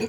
إن 0.00 0.08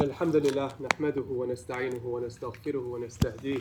الحمد 0.00 0.36
لله 0.36 0.68
نحمده 0.80 1.22
ونستعينه 1.22 2.06
ونستغفره 2.06 2.78
ونستهديه 2.78 3.58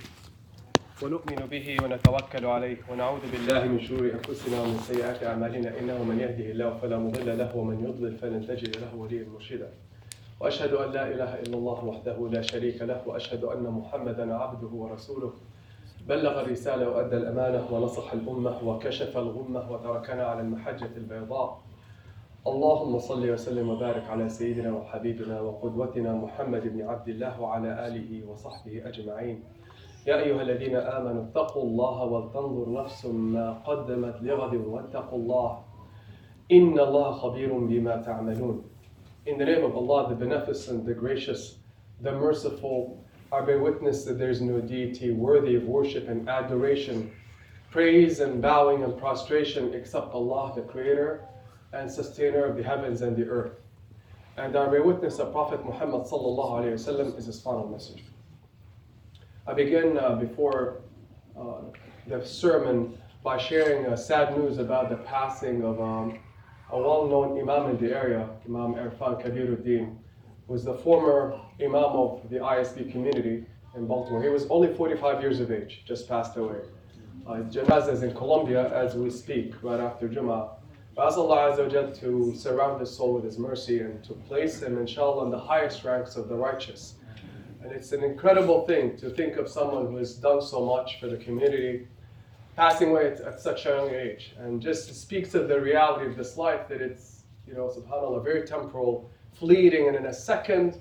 ونؤمن 1.03 1.35
به 1.51 1.77
ونتوكل 1.83 2.45
عليه 2.45 2.77
ونعوذ 2.91 3.21
بالله 3.31 3.65
من 3.65 3.79
شرور 3.79 4.11
أنفسنا 4.11 4.61
ومن 4.61 4.79
سيئات 4.87 5.23
أعمالنا 5.23 5.79
إنه 5.79 6.03
من 6.03 6.19
يهده 6.19 6.51
الله 6.51 6.77
فلا 6.77 6.97
مضل 6.97 7.37
له 7.37 7.55
ومن 7.57 7.85
يضلل 7.85 8.17
فلن 8.17 8.47
تجد 8.47 8.77
له 8.77 8.95
وليا 8.95 9.25
مرشدا. 9.33 9.71
وأشهد 10.39 10.73
أن 10.73 10.91
لا 10.91 11.07
إله 11.07 11.39
إلا 11.39 11.57
الله 11.57 11.85
وحده 11.85 12.29
لا 12.31 12.41
شريك 12.41 12.81
له 12.81 13.07
وأشهد 13.07 13.43
أن 13.43 13.63
محمدا 13.63 14.35
عبده 14.35 14.67
ورسوله. 14.67 15.33
بلغ 16.07 16.41
الرسالة 16.41 16.89
وأدى 16.89 17.17
الأمانة 17.17 17.73
ونصح 17.73 18.13
الأمة 18.13 18.67
وكشف 18.67 19.17
الغمة 19.17 19.71
وتركنا 19.71 20.23
على 20.25 20.41
المحجة 20.41 20.89
البيضاء. 20.97 21.61
اللهم 22.47 22.99
صل 22.99 23.29
وسلم 23.29 23.69
وبارك 23.69 24.09
على 24.09 24.29
سيدنا 24.29 24.73
وحبيبنا 24.73 25.41
وقدوتنا 25.41 26.13
محمد 26.13 26.67
بن 26.67 26.81
عبد 26.81 27.09
الله 27.09 27.41
وعلى 27.41 27.87
آله 27.87 28.29
وصحبه 28.29 28.87
أجمعين. 28.87 29.43
يا 30.07 30.23
أيها 30.23 30.41
الذين 30.41 30.75
آمنوا 30.75 31.23
اتقوا 31.23 31.63
الله 31.63 32.03
ولتنظر 32.03 32.83
نفس 32.83 33.05
ما 33.05 33.53
قدمت 33.53 34.21
لغد 34.21 34.55
واتقوا 34.55 35.19
الله. 35.19 35.63
إن 36.51 36.79
الله 36.79 37.11
خبير 37.11 37.57
بما 37.57 38.01
تعملون. 38.01 38.63
In 39.27 39.37
the 39.37 39.45
name 39.45 39.63
of 39.63 39.75
Allah, 39.75 40.09
the 40.09 40.15
Beneficent, 40.15 40.83
the 40.85 40.95
Gracious, 40.95 41.59
the 42.01 42.11
Merciful, 42.11 43.05
I 43.33 43.39
bear 43.39 43.59
witness 43.59 44.03
that 44.05 44.19
there 44.19 44.29
is 44.29 44.41
no 44.41 44.59
deity 44.59 45.11
worthy 45.11 45.55
of 45.55 45.63
worship 45.63 46.09
and 46.09 46.27
adoration, 46.27 47.11
praise 47.69 48.19
and 48.19 48.41
bowing 48.41 48.83
and 48.83 48.97
prostration 48.97 49.73
except 49.73 50.13
Allah, 50.13 50.51
the 50.53 50.63
Creator 50.63 51.23
and 51.71 51.89
Sustainer 51.89 52.43
of 52.43 52.57
the 52.57 52.63
heavens 52.63 53.01
and 53.01 53.15
the 53.15 53.25
earth. 53.25 53.53
And 54.35 54.57
I 54.57 54.67
bear 54.67 54.83
witness 54.83 55.15
that 55.17 55.31
Prophet 55.31 55.65
Muhammad 55.65 56.01
wasallam 56.01 57.17
is 57.17 57.25
his 57.25 57.41
final 57.41 57.69
messenger. 57.69 58.03
I 59.47 59.53
begin 59.53 59.97
uh, 59.97 60.15
before 60.15 60.81
uh, 61.39 61.61
the 62.07 62.25
sermon 62.25 62.97
by 63.23 63.37
sharing 63.37 63.85
uh, 63.85 63.95
sad 63.95 64.37
news 64.37 64.57
about 64.57 64.89
the 64.89 64.97
passing 64.97 65.63
of 65.63 65.79
um, 65.79 66.19
a 66.71 66.77
well-known 66.77 67.39
imam 67.39 67.69
in 67.69 67.77
the 67.77 67.95
area, 67.95 68.27
Imam 68.45 68.73
Irfan 68.75 69.21
Kabiruddin, 69.23 69.95
was 70.51 70.65
the 70.65 70.73
former 70.73 71.39
imam 71.61 71.75
of 71.75 72.29
the 72.29 72.35
ISB 72.35 72.91
community 72.91 73.45
in 73.73 73.87
Baltimore. 73.87 74.21
He 74.21 74.27
was 74.27 74.45
only 74.49 74.73
45 74.73 75.21
years 75.21 75.39
of 75.39 75.49
age, 75.49 75.83
just 75.87 76.09
passed 76.09 76.35
away. 76.35 76.57
Uh, 77.25 77.35
janazah 77.53 77.93
is 77.93 78.03
in 78.03 78.13
Columbia 78.13 78.69
as 78.73 78.93
we 78.93 79.09
speak, 79.09 79.53
right 79.63 79.79
after 79.79 80.09
Jummah. 80.09 80.49
I 80.97 81.05
ask 81.05 81.17
Allah 81.17 81.55
to 81.55 82.35
surround 82.35 82.81
his 82.81 82.93
soul 82.93 83.13
with 83.13 83.23
His 83.23 83.39
mercy 83.39 83.79
and 83.79 84.03
to 84.03 84.13
place 84.13 84.61
him, 84.61 84.77
inshallah, 84.77 85.23
in 85.23 85.31
the 85.31 85.39
highest 85.39 85.85
ranks 85.85 86.17
of 86.17 86.27
the 86.27 86.35
righteous. 86.35 86.95
And 87.63 87.71
it's 87.71 87.93
an 87.93 88.03
incredible 88.03 88.65
thing 88.65 88.97
to 88.97 89.09
think 89.09 89.37
of 89.37 89.47
someone 89.47 89.85
who 89.85 89.95
has 89.95 90.15
done 90.15 90.41
so 90.41 90.65
much 90.65 90.99
for 90.99 91.07
the 91.07 91.15
community, 91.15 91.87
passing 92.57 92.89
away 92.89 93.07
at, 93.07 93.21
at 93.21 93.39
such 93.39 93.65
a 93.65 93.69
young 93.69 93.89
age. 93.91 94.33
And 94.37 94.61
just 94.61 94.93
speaks 95.01 95.33
of 95.33 95.47
the 95.47 95.61
reality 95.61 96.07
of 96.07 96.17
this 96.17 96.35
life 96.35 96.67
that 96.67 96.81
it's, 96.81 97.23
you 97.47 97.53
know, 97.53 97.69
subhanAllah, 97.69 98.21
very 98.21 98.45
temporal, 98.45 99.09
fleeting, 99.33 99.87
and 99.87 99.95
in 99.95 100.05
a 100.05 100.13
second 100.13 100.77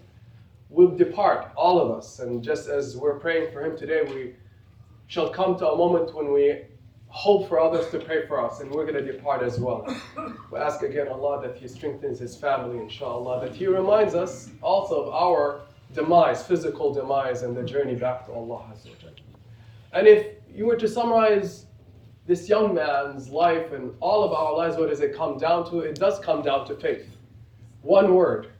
will 0.69 0.97
depart, 0.97 1.51
all 1.57 1.81
of 1.81 1.91
us. 1.97 2.21
And 2.21 2.43
just 2.43 2.69
as 2.69 2.97
we're 2.97 3.19
praying 3.19 3.53
for 3.53 3.65
him 3.65 3.77
today, 3.77 4.03
we 4.03 4.35
shall 5.09 5.31
come 5.31 5.59
to 5.59 5.69
a 5.69 5.77
moment 5.77 6.15
when 6.15 6.33
we 6.33 6.63
hope 7.09 7.49
for 7.49 7.59
others 7.59 7.91
to 7.91 7.99
pray 7.99 8.27
for 8.27 8.45
us, 8.45 8.61
and 8.61 8.71
we're 8.71 8.87
going 8.87 9.05
to 9.05 9.13
depart 9.13 9.43
as 9.43 9.59
well. 9.59 9.85
We 10.53 10.59
ask 10.59 10.83
again 10.83 11.09
Allah 11.09 11.43
that 11.43 11.57
He 11.57 11.67
strengthens 11.67 12.21
His 12.21 12.37
family, 12.37 12.79
inshallah, 12.79 13.41
that 13.45 13.55
He 13.55 13.67
reminds 13.67 14.15
us 14.15 14.51
also 14.63 15.03
of 15.03 15.15
our 15.15 15.63
demise, 15.93 16.45
physical 16.45 16.95
demise, 16.95 17.43
and 17.43 17.57
the 17.57 17.65
journey 17.65 17.97
back 17.97 18.27
to 18.27 18.33
Allah. 18.33 18.65
And 19.93 20.07
if 20.07 20.37
you 20.49 20.67
were 20.67 20.77
to 20.77 20.87
summarize 20.87 21.67
this 22.29 22.49
young 22.49 22.75
man's 22.75 23.29
life 23.29 23.73
and 23.73 23.93
all 23.99 24.23
of 24.23 24.33
our 24.33 24.57
lives, 24.57 24.77
what 24.77 24.89
does 24.89 25.01
it 25.01 25.13
come 25.17 25.37
down 25.37 25.69
to? 25.71 25.81
It 25.81 25.97
does 25.97 26.21
come 26.21 26.43
down 26.43 26.65
to 26.69 26.77
faith 26.77 27.17
One 27.82 28.16
word 28.16 28.52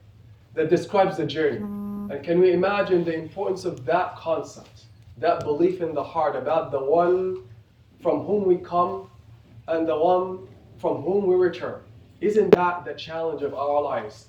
that 0.54 0.70
describes 0.70 1.16
the 1.16 1.26
journey. 1.26 1.58
And 1.58 2.22
can 2.22 2.40
we 2.40 2.52
imagine 2.52 3.04
the 3.04 3.14
importance 3.14 3.64
of 3.64 3.84
that 3.84 4.16
concept, 4.16 4.84
that 5.18 5.40
belief 5.40 5.80
in 5.80 5.94
the 5.94 6.04
heart 6.04 6.36
about 6.36 6.70
the 6.70 6.80
one 6.80 7.42
from 8.00 8.24
whom 8.24 8.44
we 8.46 8.56
come 8.56 9.10
and 9.68 9.88
the 9.88 9.96
one 9.96 10.46
from 10.78 11.02
whom 11.02 11.26
we 11.26 11.34
return. 11.34 11.80
Isn't 12.20 12.50
that 12.54 12.84
the 12.84 12.94
challenge 12.94 13.42
of 13.42 13.54
our 13.54 13.82
lives? 13.82 14.26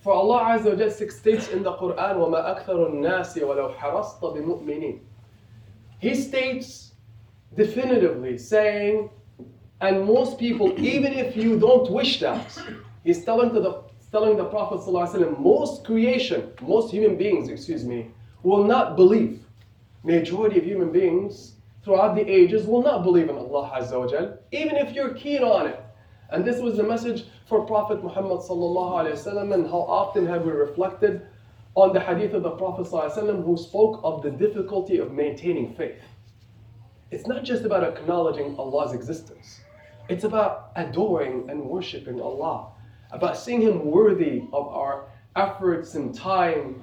For 0.00 0.12
Allah 0.12 0.58
Azza 0.58 0.70
wa 0.70 0.76
Jal 0.76 1.10
states 1.10 1.48
in 1.48 1.62
the 1.62 1.72
Quran, 1.72 2.16
وَمَا 2.16 2.64
أَكْثَرُ 2.64 2.90
النَّاسِ 2.90 3.36
وَلَوْ 3.38 3.76
حَرَصْتَ 3.76 4.20
بِمُؤْمِنِينَ 4.20 5.00
He 5.98 6.14
states 6.14 6.92
definitively, 7.56 8.38
saying, 8.38 9.10
and 9.80 10.04
most 10.04 10.38
people, 10.38 10.72
even 10.80 11.12
if 11.12 11.36
you 11.36 11.58
don't 11.58 11.90
wish 11.90 12.20
that, 12.20 12.58
he's 13.04 13.24
telling 13.24 13.52
to 13.52 13.60
the 13.60 13.82
telling 14.13 14.37
the 14.37 14.45
Prophet 14.45 14.79
ﷺ, 14.79 15.39
most 15.39 15.83
creation, 15.83 16.51
most 16.61 16.91
human 16.91 17.17
beings, 17.17 17.49
excuse 17.49 17.83
me, 17.83 18.11
will 18.43 18.63
not 18.63 18.95
believe. 18.95 19.43
Majority 20.03 20.59
of 20.59 20.65
human 20.65 20.91
beings 20.91 21.53
throughout 21.83 22.13
the 22.13 22.21
ages 22.21 22.67
will 22.67 22.83
not 22.83 23.03
believe 23.03 23.27
in 23.27 23.35
Allah 23.35 23.71
Azza 23.73 23.99
wa 23.99 24.05
Jal, 24.07 24.37
even 24.51 24.75
if 24.75 24.93
you're 24.93 25.15
keen 25.15 25.41
on 25.41 25.65
it. 25.65 25.83
And 26.29 26.45
this 26.45 26.61
was 26.61 26.77
the 26.77 26.83
message 26.83 27.25
for 27.47 27.65
Prophet 27.65 28.03
Muhammad 28.03 28.41
wasallam. 28.41 29.51
And 29.51 29.65
how 29.65 29.79
often 29.79 30.27
have 30.27 30.45
we 30.45 30.51
reflected 30.51 31.25
on 31.73 31.91
the 31.91 31.99
hadith 31.99 32.35
of 32.35 32.43
the 32.43 32.51
Prophet 32.51 32.85
wasallam 32.85 33.43
who 33.43 33.57
spoke 33.57 33.99
of 34.03 34.21
the 34.21 34.29
difficulty 34.29 34.99
of 34.99 35.11
maintaining 35.11 35.73
faith. 35.73 35.97
It's 37.09 37.25
not 37.25 37.43
just 37.43 37.65
about 37.65 37.83
acknowledging 37.83 38.55
Allah's 38.59 38.93
existence. 38.93 39.61
It's 40.07 40.23
about 40.23 40.71
adoring 40.75 41.49
and 41.49 41.63
worshiping 41.63 42.21
Allah, 42.21 42.67
about 43.13 43.37
seeing 43.37 43.61
Him 43.61 43.85
worthy 43.85 44.43
of 44.51 44.67
our 44.67 45.05
efforts 45.35 45.95
and 45.95 46.13
time, 46.13 46.81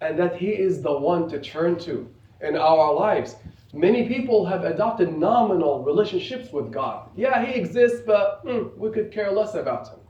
and 0.00 0.18
that 0.18 0.36
He 0.36 0.48
is 0.48 0.82
the 0.82 0.98
one 0.98 1.28
to 1.28 1.40
turn 1.40 1.78
to 1.80 2.08
in 2.40 2.56
our 2.56 2.92
lives. 2.92 3.36
Many 3.72 4.08
people 4.08 4.46
have 4.46 4.64
adopted 4.64 5.16
nominal 5.16 5.84
relationships 5.84 6.50
with 6.50 6.72
God. 6.72 7.10
Yeah, 7.14 7.44
He 7.44 7.54
exists, 7.60 8.00
but 8.06 8.40
hmm, 8.42 8.68
we 8.76 8.90
could 8.90 9.12
care 9.12 9.30
less 9.30 9.54
about 9.54 9.88
Him. 9.88 10.00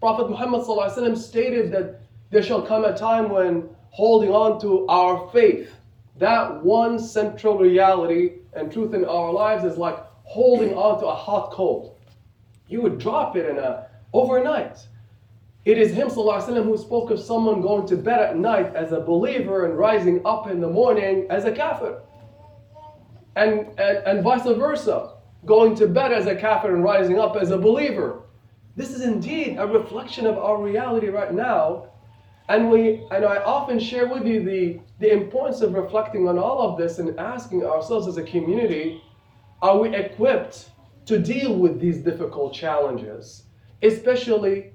Prophet 0.00 0.28
Muhammad 0.28 0.62
ﷺ 0.62 1.16
stated 1.16 1.70
that 1.70 2.00
there 2.30 2.42
shall 2.42 2.62
come 2.62 2.84
a 2.84 2.96
time 2.96 3.30
when 3.30 3.68
holding 3.90 4.30
on 4.30 4.60
to 4.60 4.86
our 4.88 5.30
faith, 5.30 5.70
that 6.18 6.64
one 6.64 6.98
central 6.98 7.58
reality 7.58 8.38
and 8.54 8.72
truth 8.72 8.94
in 8.94 9.04
our 9.04 9.32
lives, 9.32 9.64
is 9.64 9.76
like 9.76 9.98
holding 10.24 10.74
on 10.74 10.98
to 10.98 11.06
a 11.06 11.14
hot 11.14 11.52
coal. 11.52 11.98
You 12.68 12.82
would 12.82 12.98
drop 12.98 13.36
it 13.36 13.48
in 13.48 13.58
a 13.58 13.86
overnight. 14.12 14.78
It 15.64 15.78
is 15.78 15.92
Him 15.92 16.08
ﷺ 16.08 16.64
who 16.64 16.76
spoke 16.76 17.10
of 17.10 17.20
someone 17.20 17.60
going 17.60 17.86
to 17.86 17.96
bed 17.96 18.18
at 18.18 18.36
night 18.36 18.74
as 18.74 18.90
a 18.92 19.00
believer 19.00 19.66
and 19.66 19.78
rising 19.78 20.20
up 20.24 20.48
in 20.48 20.60
the 20.60 20.68
morning 20.68 21.26
as 21.30 21.44
a 21.44 21.52
kafir 21.52 22.00
and, 23.36 23.68
and, 23.78 23.98
and 24.06 24.22
vice 24.22 24.44
versa, 24.44 25.14
going 25.46 25.74
to 25.76 25.86
bed 25.86 26.12
as 26.12 26.26
a 26.26 26.34
kafir 26.34 26.74
and 26.74 26.84
rising 26.84 27.18
up 27.18 27.36
as 27.36 27.50
a 27.50 27.58
believer. 27.58 28.22
This 28.76 28.90
is 28.90 29.02
indeed 29.02 29.56
a 29.58 29.66
reflection 29.66 30.26
of 30.26 30.36
our 30.38 30.60
reality 30.60 31.08
right 31.08 31.32
now. 31.32 31.88
And 32.48 32.70
we 32.70 33.06
and 33.10 33.24
I 33.24 33.36
often 33.36 33.78
share 33.78 34.08
with 34.08 34.26
you 34.26 34.42
the, 34.42 34.80
the 34.98 35.12
importance 35.12 35.60
of 35.60 35.74
reflecting 35.74 36.28
on 36.28 36.38
all 36.38 36.60
of 36.60 36.76
this 36.76 36.98
and 36.98 37.18
asking 37.18 37.64
ourselves 37.64 38.08
as 38.08 38.16
a 38.16 38.22
community, 38.22 39.00
are 39.62 39.78
we 39.78 39.94
equipped 39.94 40.70
to 41.06 41.18
deal 41.18 41.56
with 41.56 41.80
these 41.80 41.98
difficult 41.98 42.52
challenges, 42.52 43.44
especially 43.82 44.72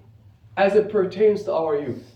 as 0.58 0.74
it 0.76 0.90
pertains 0.90 1.44
to 1.44 1.54
our 1.54 1.80
youth, 1.80 2.16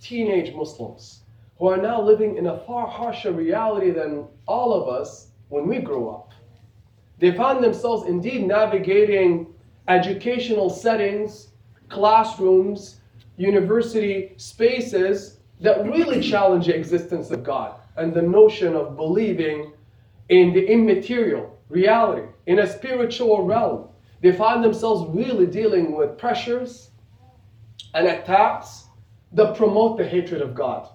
teenage 0.00 0.54
Muslims, 0.54 1.22
who 1.58 1.66
are 1.66 1.76
now 1.76 2.00
living 2.00 2.36
in 2.36 2.46
a 2.46 2.58
far 2.60 2.86
harsher 2.86 3.32
reality 3.32 3.90
than 3.90 4.24
all 4.46 4.72
of 4.72 4.88
us 4.88 5.28
when 5.48 5.66
we 5.66 5.80
grew 5.80 6.08
up. 6.08 6.30
They 7.18 7.32
found 7.32 7.62
themselves 7.62 8.08
indeed 8.08 8.46
navigating 8.46 9.52
educational 9.88 10.70
settings, 10.70 11.48
classrooms, 11.88 13.00
university 13.36 14.34
spaces 14.36 15.40
that 15.60 15.84
really 15.84 16.20
challenge 16.20 16.66
the 16.66 16.76
existence 16.76 17.30
of 17.30 17.42
God 17.42 17.80
and 17.96 18.14
the 18.14 18.22
notion 18.22 18.74
of 18.74 18.96
believing 18.96 19.72
in 20.28 20.52
the 20.52 20.64
immaterial 20.64 21.58
reality, 21.68 22.26
in 22.46 22.60
a 22.60 22.66
spiritual 22.66 23.44
realm. 23.44 23.88
They 24.20 24.32
find 24.32 24.62
themselves 24.62 25.10
really 25.14 25.46
dealing 25.46 25.96
with 25.96 26.16
pressures 26.16 26.91
and 27.94 28.06
attacks 28.06 28.84
that 29.32 29.56
promote 29.56 29.98
the 29.98 30.06
hatred 30.06 30.42
of 30.42 30.54
God, 30.54 30.88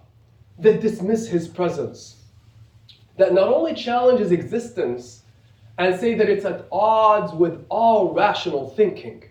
that 0.60 0.82
dismiss 0.82 1.28
His 1.28 1.48
presence, 1.48 2.24
that 3.18 3.34
not 3.34 3.48
only 3.48 3.74
challenge 3.74 4.20
His 4.20 4.32
existence 4.32 5.24
and 5.78 6.00
say 6.00 6.16
that 6.16 6.30
it's 6.30 6.46
at 6.46 6.66
odds 6.72 7.34
with 7.34 7.66
all 7.70 8.14
rational 8.14 8.70
thinking, 8.72 9.24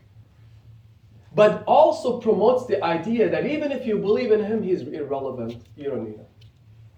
but 1.35 1.63
also 1.67 2.19
promotes 2.19 2.67
the 2.67 2.83
idea 2.83 3.29
that 3.29 3.47
even 3.47 3.71
if 3.71 3.87
you 3.87 3.99
believe 3.99 4.33
in 4.33 4.43
him, 4.43 4.63
he's 4.63 4.81
irrelevant. 4.81 5.63
You 5.77 5.91
don't 5.91 6.05
need 6.05 6.17
him. 6.17 6.27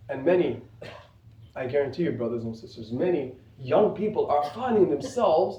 And 0.08 0.24
many, 0.24 0.62
I 1.56 1.66
guarantee 1.66 2.04
you, 2.04 2.12
brothers 2.12 2.44
and 2.44 2.56
sisters, 2.56 2.92
many 2.92 3.32
young 3.58 3.96
people 3.96 4.28
are 4.28 4.48
finding 4.50 4.90
themselves 4.90 5.58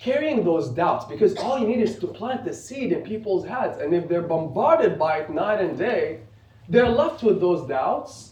carrying 0.00 0.42
those 0.42 0.70
doubts 0.70 1.04
because 1.04 1.36
all 1.36 1.58
you 1.58 1.66
need 1.66 1.80
is 1.80 1.98
to 1.98 2.06
plant 2.06 2.44
the 2.44 2.54
seed 2.54 2.90
in 2.92 3.02
people's 3.02 3.46
heads. 3.46 3.78
And 3.78 3.94
if 3.94 4.08
they're 4.08 4.22
bombarded 4.22 4.98
by 4.98 5.18
it 5.18 5.30
night 5.30 5.60
and 5.60 5.76
day, 5.76 6.20
they're 6.68 6.88
left 6.88 7.22
with 7.22 7.40
those 7.40 7.68
doubts 7.68 8.28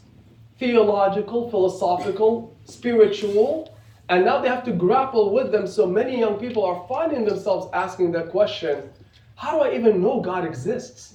theological, 0.59 1.49
philosophical, 1.51 2.57
spiritual, 2.65 3.73
and 4.09 4.25
now 4.25 4.41
they 4.41 4.49
have 4.49 4.65
to 4.65 4.73
grapple 4.73 5.33
with 5.33 5.53
them. 5.53 5.69
So 5.69 5.87
many 5.87 6.19
young 6.19 6.37
people 6.37 6.65
are 6.65 6.85
finding 6.89 7.25
themselves 7.25 7.69
asking 7.73 8.11
that 8.13 8.31
question 8.31 8.91
how 9.37 9.53
do 9.53 9.63
I 9.63 9.77
even 9.77 10.03
know 10.03 10.21
God 10.21 10.45
exists? 10.45 11.15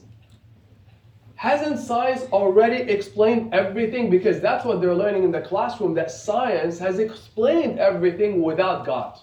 Hasn't 1.36 1.78
science 1.78 2.22
already 2.32 2.90
explained 2.90 3.54
everything? 3.54 4.10
Because 4.10 4.40
that's 4.40 4.64
what 4.64 4.80
they're 4.80 4.96
learning 4.96 5.24
in 5.24 5.32
the 5.32 5.42
classroom 5.42 5.94
that 5.96 6.10
science 6.10 6.80
has 6.80 7.00
explained 7.00 7.80
everything 7.80 8.42
without 8.42 8.86
God. 8.86 9.20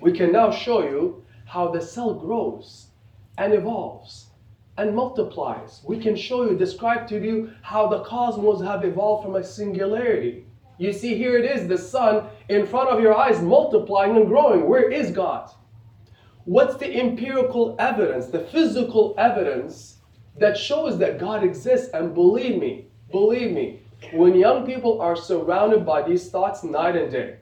We 0.00 0.12
can 0.12 0.32
now 0.32 0.50
show 0.50 0.82
you 0.82 1.24
how 1.46 1.68
the 1.68 1.80
cell 1.80 2.14
grows 2.14 2.88
and 3.38 3.52
evolves 3.52 4.26
and 4.78 4.94
multiplies. 4.94 5.82
We 5.86 5.98
can 5.98 6.14
show 6.16 6.48
you, 6.48 6.56
describe 6.56 7.06
to 7.08 7.22
you 7.22 7.52
how 7.62 7.88
the 7.88 8.02
cosmos 8.02 8.62
have 8.62 8.84
evolved 8.84 9.24
from 9.24 9.36
a 9.36 9.44
singularity. 9.44 10.44
You 10.78 10.92
see, 10.92 11.16
here 11.16 11.38
it 11.38 11.50
is, 11.50 11.66
the 11.66 11.78
sun 11.78 12.26
in 12.48 12.66
front 12.66 12.90
of 12.90 13.00
your 13.00 13.16
eyes 13.16 13.40
multiplying 13.40 14.16
and 14.16 14.26
growing. 14.26 14.68
Where 14.68 14.90
is 14.90 15.10
God? 15.10 15.50
What's 16.44 16.76
the 16.76 16.94
empirical 16.94 17.74
evidence, 17.78 18.26
the 18.26 18.40
physical 18.40 19.14
evidence 19.16 19.96
that 20.38 20.58
shows 20.58 20.98
that 20.98 21.18
God 21.18 21.42
exists? 21.42 21.88
And 21.94 22.14
believe 22.14 22.60
me, 22.60 22.88
believe 23.10 23.52
me, 23.52 23.80
when 24.12 24.34
young 24.34 24.66
people 24.66 25.00
are 25.00 25.16
surrounded 25.16 25.86
by 25.86 26.02
these 26.02 26.28
thoughts 26.30 26.62
night 26.62 26.96
and 26.96 27.10
day, 27.10 27.36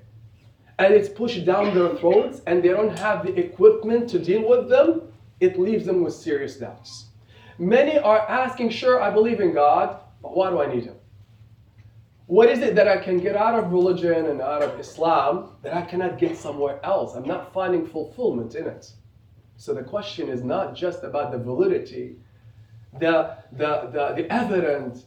and 0.78 0.92
it's 0.92 1.08
pushed 1.08 1.44
down 1.44 1.74
their 1.74 1.94
throats, 1.96 2.40
and 2.46 2.62
they 2.62 2.68
don't 2.68 2.98
have 2.98 3.24
the 3.24 3.38
equipment 3.38 4.08
to 4.10 4.18
deal 4.18 4.48
with 4.48 4.68
them, 4.68 5.02
it 5.40 5.58
leaves 5.58 5.84
them 5.86 6.02
with 6.02 6.14
serious 6.14 6.56
doubts. 6.56 7.06
Many 7.58 7.98
are 7.98 8.20
asking, 8.28 8.70
Sure, 8.70 9.00
I 9.00 9.10
believe 9.10 9.40
in 9.40 9.52
God, 9.52 10.00
but 10.22 10.36
why 10.36 10.50
do 10.50 10.60
I 10.60 10.72
need 10.72 10.84
Him? 10.84 10.96
What 12.26 12.48
is 12.48 12.60
it 12.60 12.74
that 12.74 12.88
I 12.88 12.96
can 12.96 13.18
get 13.18 13.36
out 13.36 13.58
of 13.58 13.70
religion 13.70 14.26
and 14.26 14.40
out 14.40 14.62
of 14.62 14.80
Islam 14.80 15.50
that 15.62 15.74
I 15.74 15.82
cannot 15.82 16.18
get 16.18 16.36
somewhere 16.36 16.80
else? 16.84 17.14
I'm 17.14 17.26
not 17.26 17.52
finding 17.52 17.86
fulfillment 17.86 18.54
in 18.54 18.66
it. 18.66 18.90
So 19.56 19.74
the 19.74 19.82
question 19.82 20.28
is 20.28 20.42
not 20.42 20.74
just 20.74 21.04
about 21.04 21.32
the 21.32 21.38
validity, 21.38 22.16
the, 22.98 23.36
the, 23.52 23.90
the, 23.92 24.14
the 24.16 24.32
evident 24.32 25.04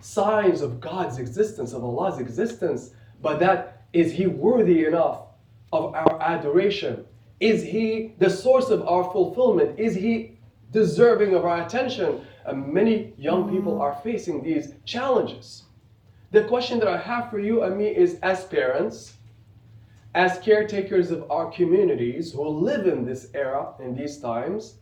signs 0.00 0.60
of 0.60 0.80
God's 0.80 1.18
existence, 1.18 1.72
of 1.72 1.84
Allah's 1.84 2.18
existence, 2.18 2.90
but 3.22 3.38
that 3.40 3.83
is 3.94 4.12
He 4.12 4.26
worthy 4.26 4.84
enough 4.84 5.20
of 5.72 5.94
our 5.94 6.20
adoration? 6.20 7.06
Is 7.40 7.62
He 7.62 8.14
the 8.18 8.28
source 8.28 8.68
of 8.68 8.86
our 8.86 9.04
fulfillment? 9.04 9.78
Is 9.78 9.94
He 9.94 10.36
deserving 10.72 11.34
of 11.34 11.44
our 11.44 11.64
attention? 11.64 12.26
And 12.44 12.72
many 12.72 13.14
young 13.16 13.48
people 13.48 13.80
are 13.80 13.98
facing 14.02 14.42
these 14.42 14.74
challenges. 14.84 15.62
The 16.32 16.44
question 16.44 16.80
that 16.80 16.88
I 16.88 16.98
have 16.98 17.30
for 17.30 17.38
you 17.38 17.62
and 17.62 17.78
me 17.78 17.86
is 17.86 18.18
as 18.22 18.44
parents, 18.44 19.14
as 20.14 20.38
caretakers 20.40 21.12
of 21.12 21.30
our 21.30 21.50
communities 21.50 22.32
who 22.32 22.46
live 22.48 22.86
in 22.88 23.04
this 23.04 23.28
era, 23.34 23.74
in 23.80 23.94
these 23.94 24.18
times, 24.18 24.78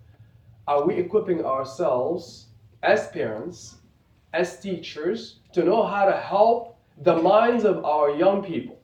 are 0.66 0.86
we 0.86 0.94
equipping 0.94 1.44
ourselves 1.44 2.46
as 2.82 3.08
parents, 3.08 3.76
as 4.32 4.58
teachers, 4.60 5.40
to 5.52 5.62
know 5.62 5.84
how 5.86 6.06
to 6.06 6.16
help 6.16 6.78
the 7.02 7.16
minds 7.16 7.64
of 7.64 7.84
our 7.84 8.10
young 8.10 8.42
people? 8.42 8.81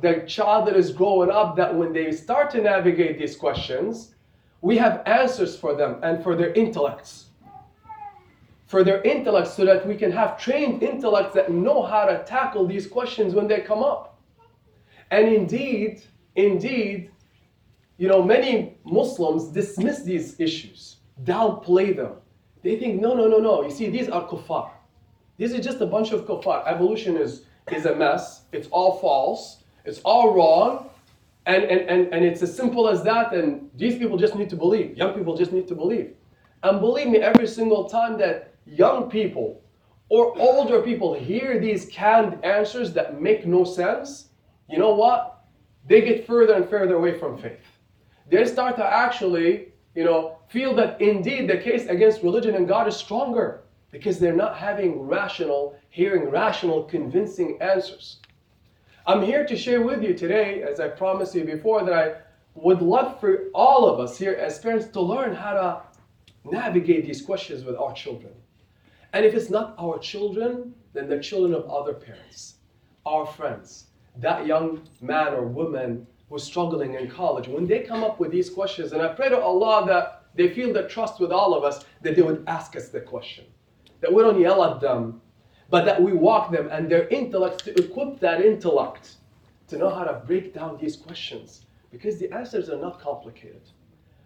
The 0.00 0.24
child 0.26 0.68
that 0.68 0.76
is 0.76 0.92
growing 0.92 1.30
up, 1.30 1.56
that 1.56 1.74
when 1.74 1.92
they 1.92 2.12
start 2.12 2.50
to 2.50 2.60
navigate 2.60 3.18
these 3.18 3.36
questions, 3.36 4.14
we 4.60 4.76
have 4.76 5.02
answers 5.06 5.56
for 5.56 5.74
them 5.74 5.98
and 6.02 6.22
for 6.22 6.36
their 6.36 6.52
intellects 6.52 7.28
for 8.68 8.84
their 8.84 9.00
intellects, 9.00 9.54
so 9.54 9.64
that 9.64 9.86
we 9.86 9.96
can 9.96 10.12
have 10.12 10.38
trained 10.38 10.82
intellects 10.82 11.34
that 11.34 11.50
know 11.50 11.82
how 11.82 12.04
to 12.04 12.22
tackle 12.24 12.66
these 12.66 12.86
questions 12.86 13.34
when 13.34 13.48
they 13.48 13.60
come 13.62 13.82
up. 13.82 14.20
And 15.10 15.26
indeed, 15.26 16.02
indeed, 16.36 17.10
you 17.96 18.08
know, 18.08 18.22
many 18.22 18.76
Muslims 18.84 19.48
dismiss 19.48 20.02
these 20.02 20.38
issues, 20.38 20.96
downplay 21.24 21.96
them. 21.96 22.12
They 22.62 22.76
think, 22.78 23.00
no, 23.00 23.14
no, 23.14 23.26
no, 23.26 23.38
no. 23.38 23.62
You 23.62 23.70
see, 23.70 23.88
these 23.88 24.10
are 24.10 24.28
kuffar. 24.28 24.70
These 25.38 25.54
are 25.54 25.62
just 25.62 25.80
a 25.80 25.86
bunch 25.86 26.12
of 26.12 26.26
kuffar. 26.26 26.62
Evolution 26.66 27.16
is, 27.16 27.44
is 27.72 27.86
a 27.86 27.94
mess. 27.94 28.42
It's 28.52 28.68
all 28.68 28.98
false. 28.98 29.57
It's 29.84 30.00
all 30.00 30.34
wrong. 30.34 30.90
And, 31.46 31.64
and, 31.64 31.88
and, 31.88 32.12
and 32.12 32.24
it's 32.24 32.42
as 32.42 32.54
simple 32.54 32.88
as 32.88 33.02
that. 33.04 33.32
And 33.32 33.70
these 33.74 33.96
people 33.96 34.18
just 34.18 34.34
need 34.34 34.50
to 34.50 34.56
believe. 34.56 34.96
Young 34.96 35.14
people 35.14 35.36
just 35.36 35.52
need 35.52 35.66
to 35.68 35.74
believe. 35.74 36.14
And 36.62 36.80
believe 36.80 37.08
me, 37.08 37.18
every 37.18 37.46
single 37.46 37.88
time 37.88 38.18
that 38.18 38.54
young 38.66 39.08
people 39.08 39.62
or 40.08 40.38
older 40.38 40.82
people 40.82 41.14
hear 41.14 41.58
these 41.58 41.86
canned 41.86 42.44
answers 42.44 42.92
that 42.94 43.20
make 43.20 43.46
no 43.46 43.64
sense, 43.64 44.28
you 44.68 44.78
know 44.78 44.94
what? 44.94 45.44
They 45.86 46.02
get 46.02 46.26
further 46.26 46.54
and 46.54 46.68
further 46.68 46.96
away 46.96 47.18
from 47.18 47.38
faith. 47.38 47.60
They 48.30 48.44
start 48.44 48.76
to 48.76 48.84
actually, 48.84 49.72
you 49.94 50.04
know, 50.04 50.38
feel 50.48 50.74
that 50.76 51.00
indeed 51.00 51.48
the 51.48 51.56
case 51.56 51.86
against 51.86 52.22
religion 52.22 52.54
and 52.54 52.68
God 52.68 52.88
is 52.88 52.96
stronger 52.96 53.62
because 53.90 54.18
they're 54.18 54.34
not 54.34 54.56
having 54.56 55.00
rational, 55.00 55.78
hearing 55.88 56.28
rational, 56.30 56.84
convincing 56.84 57.58
answers. 57.60 58.20
I'm 59.08 59.22
here 59.22 59.46
to 59.46 59.56
share 59.56 59.80
with 59.80 60.02
you 60.02 60.12
today, 60.12 60.62
as 60.62 60.80
I 60.80 60.88
promised 60.88 61.34
you 61.34 61.42
before, 61.42 61.82
that 61.82 61.94
I 61.94 62.16
would 62.54 62.82
love 62.82 63.18
for 63.18 63.44
all 63.54 63.88
of 63.88 64.00
us 64.00 64.18
here 64.18 64.34
as 64.34 64.58
parents 64.58 64.88
to 64.88 65.00
learn 65.00 65.34
how 65.34 65.54
to 65.54 65.82
navigate 66.44 67.06
these 67.06 67.22
questions 67.22 67.64
with 67.64 67.74
our 67.76 67.94
children. 67.94 68.34
And 69.14 69.24
if 69.24 69.32
it's 69.32 69.48
not 69.48 69.74
our 69.78 69.98
children, 69.98 70.74
then 70.92 71.08
the 71.08 71.20
children 71.20 71.54
of 71.54 71.70
other 71.70 71.94
parents, 71.94 72.56
our 73.06 73.24
friends, 73.24 73.86
that 74.18 74.44
young 74.44 74.86
man 75.00 75.32
or 75.32 75.46
woman 75.46 76.06
who's 76.28 76.44
struggling 76.44 76.92
in 76.92 77.10
college, 77.10 77.48
when 77.48 77.66
they 77.66 77.80
come 77.80 78.04
up 78.04 78.20
with 78.20 78.30
these 78.30 78.50
questions, 78.50 78.92
and 78.92 79.00
I 79.00 79.14
pray 79.14 79.30
to 79.30 79.40
Allah 79.40 79.86
that 79.86 80.26
they 80.34 80.50
feel 80.50 80.70
the 80.74 80.86
trust 80.86 81.18
with 81.18 81.32
all 81.32 81.54
of 81.54 81.64
us, 81.64 81.82
that 82.02 82.14
they 82.14 82.20
would 82.20 82.44
ask 82.46 82.76
us 82.76 82.90
the 82.90 83.00
question. 83.00 83.46
That 84.02 84.12
we 84.12 84.22
don't 84.22 84.38
yell 84.38 84.62
at 84.64 84.82
them, 84.82 85.22
but 85.69 85.85
that 85.85 86.01
we 86.01 86.13
walk 86.13 86.51
them 86.51 86.69
and 86.71 86.89
their 86.89 87.07
intellect 87.07 87.65
to 87.65 87.83
equip 87.83 88.19
that 88.19 88.41
intellect 88.41 89.15
to 89.67 89.77
know 89.77 89.89
how 89.89 90.03
to 90.03 90.21
break 90.25 90.53
down 90.53 90.77
these 90.77 90.95
questions. 90.95 91.65
Because 91.91 92.19
the 92.19 92.31
answers 92.31 92.69
are 92.69 92.77
not 92.77 92.99
complicated. 92.99 93.61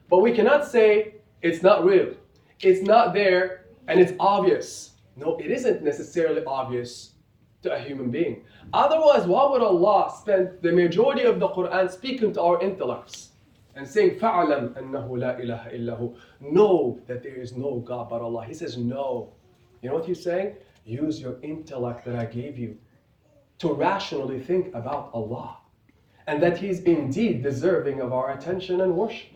But 0.10 0.20
we 0.20 0.32
cannot 0.32 0.66
say 0.66 1.16
it's 1.42 1.62
not 1.62 1.86
real. 1.86 2.14
It's 2.62 2.82
not 2.82 3.14
there 3.14 3.66
and 3.88 4.00
it's 4.00 4.14
obvious. 4.20 4.92
No, 5.16 5.38
it 5.38 5.52
isn't 5.52 5.84
necessarily 5.84 6.44
obvious 6.46 7.12
to 7.64 7.74
a 7.74 7.80
human 7.80 8.12
being. 8.12 8.44
Otherwise, 8.74 9.26
why 9.26 9.50
would 9.50 9.62
Allah 9.62 10.14
spend 10.20 10.50
the 10.62 10.72
majority 10.72 11.24
of 11.24 11.40
the 11.40 11.50
Quran 11.50 11.90
speaking 11.90 12.34
to 12.34 12.42
our 12.42 12.62
intellects 12.62 13.30
and 13.76 13.88
saying, 13.88 14.20
فَعْلَمْ 14.20 14.74
أَنَّهُ 14.74 15.08
لَا 15.10 15.40
إِلَهَ 15.40 15.74
إِلَّا 15.76 16.00
هُ 16.00 16.16
Know 16.42 17.00
that 17.08 17.24
there 17.24 17.36
is 17.36 17.56
no 17.56 17.80
God 17.80 18.10
but 18.10 18.22
Allah. 18.22 18.46
He 18.46 18.54
says, 18.54 18.78
no. 18.78 19.34
You 19.82 19.90
know 19.90 19.96
what 19.96 20.06
he's 20.06 20.24
saying? 20.24 20.56
Use 20.85 21.21
your 21.21 21.41
intellect 21.43 22.05
that 22.05 22.17
I 22.17 22.25
gave 22.25 22.59
you 22.59 22.77
to 23.59 23.73
rationally 23.73 24.41
think 24.41 24.75
about 24.75 25.11
Allah. 25.15 25.59
And 26.27 26.43
that 26.43 26.59
He's 26.59 26.81
indeed 26.81 27.43
deserving 27.43 28.01
of 28.01 28.13
our 28.13 28.33
attention 28.33 28.81
and 28.81 28.97
worship 28.97 29.33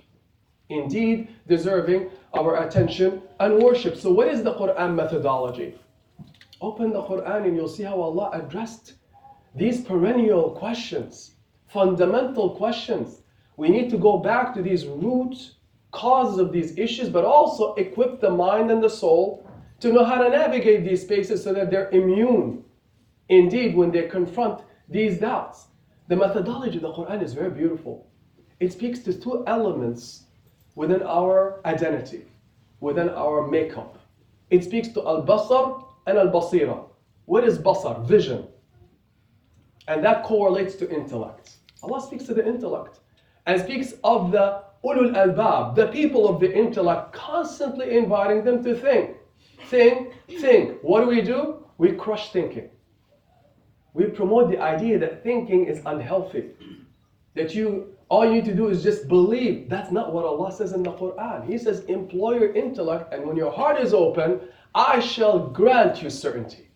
indeed 0.68 1.28
deserving 1.46 2.10
of 2.32 2.46
our 2.46 2.66
attention 2.66 3.22
and 3.40 3.62
worship. 3.62 3.96
So, 3.96 4.12
what 4.12 4.28
is 4.28 4.42
the 4.42 4.54
Quran 4.54 4.94
methodology? 4.94 5.78
Open 6.60 6.92
the 6.92 7.02
Quran 7.02 7.46
and 7.46 7.56
you'll 7.56 7.68
see 7.68 7.82
how 7.82 8.00
Allah 8.00 8.30
addressed 8.32 8.94
these 9.54 9.82
perennial 9.82 10.50
questions, 10.50 11.32
fundamental 11.68 12.50
questions. 12.50 13.22
We 13.56 13.68
need 13.68 13.90
to 13.90 13.98
go 13.98 14.18
back 14.18 14.54
to 14.54 14.62
these 14.62 14.86
root 14.86 15.52
causes 15.92 16.38
of 16.38 16.52
these 16.52 16.76
issues, 16.76 17.08
but 17.08 17.24
also 17.24 17.74
equip 17.74 18.20
the 18.20 18.30
mind 18.30 18.70
and 18.70 18.82
the 18.82 18.90
soul 18.90 19.45
to 19.80 19.92
know 19.92 20.04
how 20.04 20.22
to 20.22 20.28
navigate 20.28 20.84
these 20.84 21.02
spaces 21.02 21.44
so 21.44 21.52
that 21.52 21.70
they're 21.70 21.90
immune. 21.90 22.64
Indeed, 23.28 23.76
when 23.76 23.90
they 23.90 24.04
confront 24.08 24.62
these 24.88 25.18
doubts, 25.18 25.66
the 26.08 26.16
methodology 26.16 26.76
of 26.76 26.82
the 26.82 26.92
Quran 26.92 27.22
is 27.22 27.34
very 27.34 27.50
beautiful. 27.50 28.06
It 28.60 28.72
speaks 28.72 29.00
to 29.00 29.12
two 29.12 29.44
elements 29.46 30.24
within 30.76 31.02
our 31.02 31.60
identity, 31.64 32.24
within 32.80 33.10
our 33.10 33.46
makeup. 33.46 33.98
It 34.50 34.64
speaks 34.64 34.88
to 34.88 35.06
al 35.06 35.22
basar 35.26 35.84
and 36.06 36.16
al 36.18 36.28
basira. 36.28 36.84
What 37.24 37.44
is 37.44 37.58
basar? 37.58 38.06
Vision. 38.06 38.46
And 39.88 40.04
that 40.04 40.22
correlates 40.24 40.76
to 40.76 40.90
intellect. 40.90 41.56
Allah 41.82 42.00
speaks 42.00 42.24
to 42.24 42.34
the 42.34 42.46
intellect 42.46 43.00
and 43.46 43.60
speaks 43.60 43.94
of 44.04 44.32
the 44.32 44.62
ulul 44.84 45.14
albab, 45.14 45.74
the 45.74 45.88
people 45.88 46.28
of 46.28 46.40
the 46.40 46.52
intellect, 46.52 47.12
constantly 47.12 47.96
inviting 47.96 48.44
them 48.44 48.62
to 48.62 48.74
think. 48.74 49.15
Think, 49.68 50.12
think. 50.28 50.78
What 50.82 51.00
do 51.00 51.08
we 51.08 51.22
do? 51.22 51.64
We 51.78 51.92
crush 51.92 52.32
thinking. 52.32 52.70
We 53.94 54.06
promote 54.06 54.50
the 54.50 54.60
idea 54.60 54.98
that 54.98 55.22
thinking 55.22 55.66
is 55.66 55.82
unhealthy. 55.86 56.50
That 57.34 57.54
you 57.54 57.96
all 58.08 58.24
you 58.24 58.34
need 58.34 58.44
to 58.44 58.54
do 58.54 58.68
is 58.68 58.82
just 58.82 59.08
believe. 59.08 59.68
That's 59.68 59.90
not 59.90 60.12
what 60.12 60.24
Allah 60.24 60.52
says 60.52 60.72
in 60.72 60.82
the 60.82 60.92
Quran. 60.92 61.44
He 61.44 61.58
says, 61.58 61.84
employ 61.86 62.38
your 62.38 62.52
intellect, 62.54 63.12
and 63.12 63.26
when 63.26 63.36
your 63.36 63.50
heart 63.50 63.80
is 63.80 63.92
open, 63.92 64.40
I 64.74 65.00
shall 65.00 65.48
grant 65.48 66.02
you 66.02 66.10
certainty. 66.10 66.68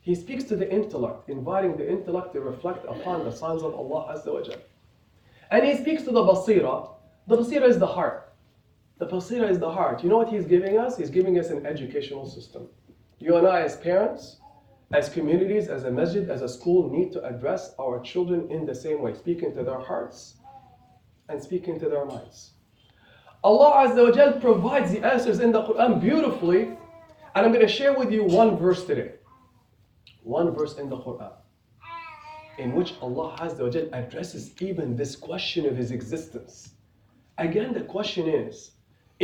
He 0.00 0.14
speaks 0.14 0.44
to 0.44 0.56
the 0.56 0.70
intellect, 0.70 1.28
inviting 1.28 1.76
the 1.76 1.90
intellect 1.90 2.34
to 2.34 2.40
reflect 2.40 2.84
upon 2.84 3.24
the 3.24 3.32
signs 3.32 3.62
of 3.62 3.74
Allah 3.74 4.14
Azza 4.14 4.32
wa. 4.32 4.54
And 5.50 5.64
he 5.64 5.76
speaks 5.76 6.02
to 6.04 6.12
the 6.12 6.22
basira. 6.22 6.90
The 7.26 7.38
basira 7.38 7.66
is 7.68 7.78
the 7.78 7.86
heart. 7.86 8.23
The 9.04 9.10
basira 9.10 9.50
is 9.50 9.58
the 9.58 9.70
heart. 9.70 10.02
You 10.02 10.08
know 10.08 10.16
what 10.16 10.30
he's 10.30 10.46
giving 10.46 10.78
us? 10.78 10.96
He's 10.96 11.10
giving 11.10 11.38
us 11.38 11.50
an 11.50 11.66
educational 11.66 12.24
system. 12.24 12.68
You 13.18 13.36
and 13.36 13.46
I, 13.46 13.60
as 13.60 13.76
parents, 13.76 14.38
as 14.94 15.10
communities, 15.10 15.68
as 15.68 15.84
a 15.84 15.90
masjid, 15.90 16.30
as 16.30 16.40
a 16.40 16.48
school, 16.48 16.90
need 16.90 17.12
to 17.12 17.22
address 17.22 17.74
our 17.78 18.00
children 18.00 18.50
in 18.50 18.64
the 18.64 18.74
same 18.74 19.02
way, 19.02 19.12
speaking 19.12 19.54
to 19.56 19.62
their 19.62 19.78
hearts 19.78 20.36
and 21.28 21.42
speaking 21.42 21.78
to 21.80 21.88
their 21.90 22.06
minds. 22.06 22.52
Allah 23.42 23.86
Azza 23.86 24.08
wa 24.08 24.10
Jal 24.10 24.40
provides 24.40 24.90
the 24.90 25.04
answers 25.04 25.40
in 25.40 25.52
the 25.52 25.62
Quran 25.62 26.00
beautifully, 26.00 26.62
and 27.34 27.44
I'm 27.44 27.52
going 27.52 27.60
to 27.60 27.68
share 27.68 27.92
with 27.92 28.10
you 28.10 28.24
one 28.24 28.56
verse 28.56 28.86
today. 28.86 29.16
One 30.22 30.54
verse 30.54 30.78
in 30.78 30.88
the 30.88 30.96
Quran 30.96 31.32
in 32.56 32.72
which 32.72 32.94
Allah 33.02 33.36
Azza 33.38 33.64
wa 33.64 33.68
Jal 33.68 33.88
addresses 33.92 34.54
even 34.62 34.96
this 34.96 35.14
question 35.14 35.66
of 35.66 35.76
His 35.76 35.90
existence. 35.90 36.70
Again, 37.36 37.74
the 37.74 37.82
question 37.82 38.28
is 38.28 38.70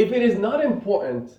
if 0.01 0.13
it 0.13 0.23
is 0.23 0.39
not 0.39 0.65
important, 0.65 1.39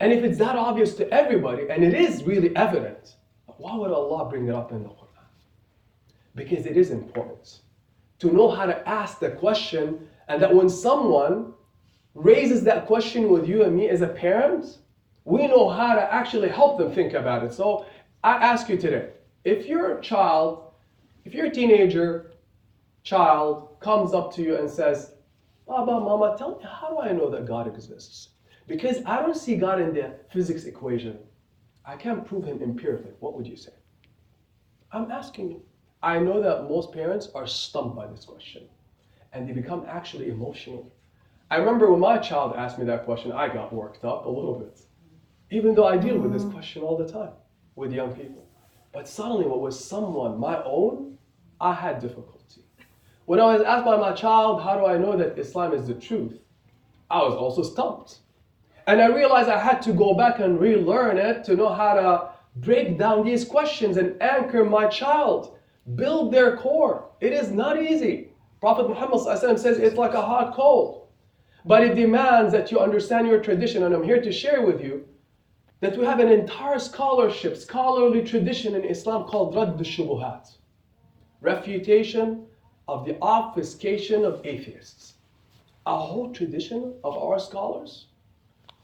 and 0.00 0.12
if 0.12 0.24
it's 0.24 0.38
that 0.38 0.56
obvious 0.56 0.94
to 0.94 1.08
everybody, 1.14 1.70
and 1.70 1.84
it 1.84 1.94
is 1.94 2.24
really 2.24 2.54
evident, 2.56 3.14
why 3.58 3.76
would 3.76 3.92
Allah 3.92 4.28
bring 4.28 4.48
it 4.48 4.54
up 4.54 4.72
in 4.72 4.82
the 4.82 4.88
Quran? 4.88 5.28
Because 6.34 6.66
it 6.66 6.76
is 6.76 6.90
important 6.90 7.60
to 8.18 8.32
know 8.32 8.50
how 8.50 8.66
to 8.66 8.88
ask 8.88 9.20
the 9.20 9.30
question, 9.30 10.08
and 10.26 10.42
that 10.42 10.52
when 10.52 10.68
someone 10.68 11.54
raises 12.14 12.64
that 12.64 12.86
question 12.86 13.28
with 13.28 13.48
you 13.48 13.62
and 13.62 13.76
me 13.76 13.88
as 13.88 14.00
a 14.02 14.08
parent, 14.08 14.78
we 15.24 15.46
know 15.46 15.68
how 15.68 15.94
to 15.94 16.12
actually 16.12 16.48
help 16.48 16.78
them 16.78 16.90
think 16.92 17.12
about 17.12 17.44
it. 17.44 17.52
So 17.52 17.86
I 18.24 18.32
ask 18.52 18.68
you 18.68 18.76
today 18.76 19.10
if 19.44 19.66
your 19.66 20.00
child, 20.00 20.72
if 21.24 21.32
your 21.32 21.48
teenager 21.48 22.32
child 23.04 23.76
comes 23.78 24.14
up 24.14 24.34
to 24.34 24.42
you 24.42 24.56
and 24.56 24.68
says, 24.68 25.12
Baba, 25.68 26.00
Mama, 26.00 26.34
tell 26.38 26.56
me, 26.56 26.64
how 26.64 26.88
do 26.88 27.00
I 27.00 27.12
know 27.12 27.28
that 27.30 27.46
God 27.46 27.68
exists? 27.68 28.30
Because 28.66 28.98
I 29.04 29.20
don't 29.20 29.36
see 29.36 29.54
God 29.54 29.80
in 29.80 29.92
the 29.92 30.14
physics 30.32 30.64
equation. 30.64 31.18
I 31.84 31.96
can't 31.96 32.24
prove 32.26 32.44
him 32.44 32.62
empirically. 32.62 33.12
What 33.20 33.34
would 33.34 33.46
you 33.46 33.56
say? 33.56 33.72
I'm 34.90 35.10
asking 35.10 35.50
you. 35.50 35.62
I 36.02 36.18
know 36.18 36.40
that 36.40 36.70
most 36.70 36.92
parents 36.92 37.28
are 37.34 37.46
stumped 37.46 37.94
by 37.94 38.06
this 38.06 38.24
question 38.24 38.62
and 39.32 39.46
they 39.46 39.52
become 39.52 39.84
actually 39.86 40.30
emotional. 40.30 40.90
I 41.50 41.56
remember 41.56 41.90
when 41.90 42.00
my 42.00 42.18
child 42.18 42.54
asked 42.56 42.78
me 42.78 42.86
that 42.86 43.04
question, 43.04 43.32
I 43.32 43.48
got 43.48 43.72
worked 43.72 44.04
up 44.04 44.24
a 44.24 44.28
little 44.28 44.58
bit. 44.58 44.80
Even 45.50 45.74
though 45.74 45.86
I 45.86 45.98
deal 45.98 46.18
with 46.18 46.32
this 46.32 46.44
mm. 46.44 46.52
question 46.52 46.82
all 46.82 46.96
the 46.96 47.10
time 47.10 47.32
with 47.74 47.92
young 47.92 48.14
people. 48.14 48.46
But 48.92 49.08
suddenly, 49.08 49.46
what 49.46 49.60
was 49.60 49.82
someone 49.82 50.38
my 50.38 50.62
own, 50.62 51.18
I 51.60 51.74
had 51.74 52.00
difficulty. 52.00 52.37
When 53.28 53.40
I 53.40 53.54
was 53.54 53.60
asked 53.60 53.84
by 53.84 53.98
my 53.98 54.12
child, 54.12 54.62
how 54.62 54.78
do 54.78 54.86
I 54.86 54.96
know 54.96 55.14
that 55.14 55.38
Islam 55.38 55.74
is 55.74 55.86
the 55.86 55.92
truth? 55.92 56.38
I 57.10 57.18
was 57.18 57.34
also 57.34 57.62
stumped. 57.62 58.20
And 58.86 59.02
I 59.02 59.08
realized 59.08 59.50
I 59.50 59.58
had 59.58 59.82
to 59.82 59.92
go 59.92 60.14
back 60.14 60.38
and 60.38 60.58
relearn 60.58 61.18
it 61.18 61.44
to 61.44 61.54
know 61.54 61.68
how 61.68 61.92
to 61.92 62.30
break 62.56 62.96
down 62.96 63.26
these 63.26 63.44
questions 63.44 63.98
and 63.98 64.16
anchor 64.22 64.64
my 64.64 64.86
child 64.86 65.58
build 65.94 66.32
their 66.32 66.56
core. 66.56 67.10
It 67.20 67.34
is 67.34 67.50
not 67.50 67.82
easy. 67.82 68.30
Prophet 68.62 68.88
Muhammad 68.88 69.20
says 69.20 69.76
it's 69.76 69.98
like 69.98 70.14
a 70.14 70.22
hot 70.22 70.54
coal. 70.54 71.10
But 71.66 71.82
it 71.82 71.96
demands 71.96 72.50
that 72.52 72.72
you 72.72 72.80
understand 72.80 73.26
your 73.26 73.42
tradition, 73.42 73.82
and 73.82 73.94
I'm 73.94 74.04
here 74.04 74.22
to 74.22 74.32
share 74.32 74.62
with 74.62 74.82
you 74.82 75.06
that 75.80 75.98
we 75.98 76.06
have 76.06 76.20
an 76.20 76.32
entire 76.32 76.78
scholarship, 76.78 77.58
scholarly 77.58 78.24
tradition 78.24 78.74
in 78.74 78.84
Islam 78.84 79.24
called 79.24 79.54
Radd 79.54 79.76
al-Shubuhat. 79.76 80.56
Refutation 81.42 82.47
of 82.88 83.04
the 83.04 83.16
obfuscation 83.22 84.24
of 84.24 84.44
atheists. 84.44 85.14
A 85.86 85.96
whole 85.96 86.32
tradition 86.32 86.94
of 87.04 87.16
our 87.16 87.38
scholars. 87.38 88.06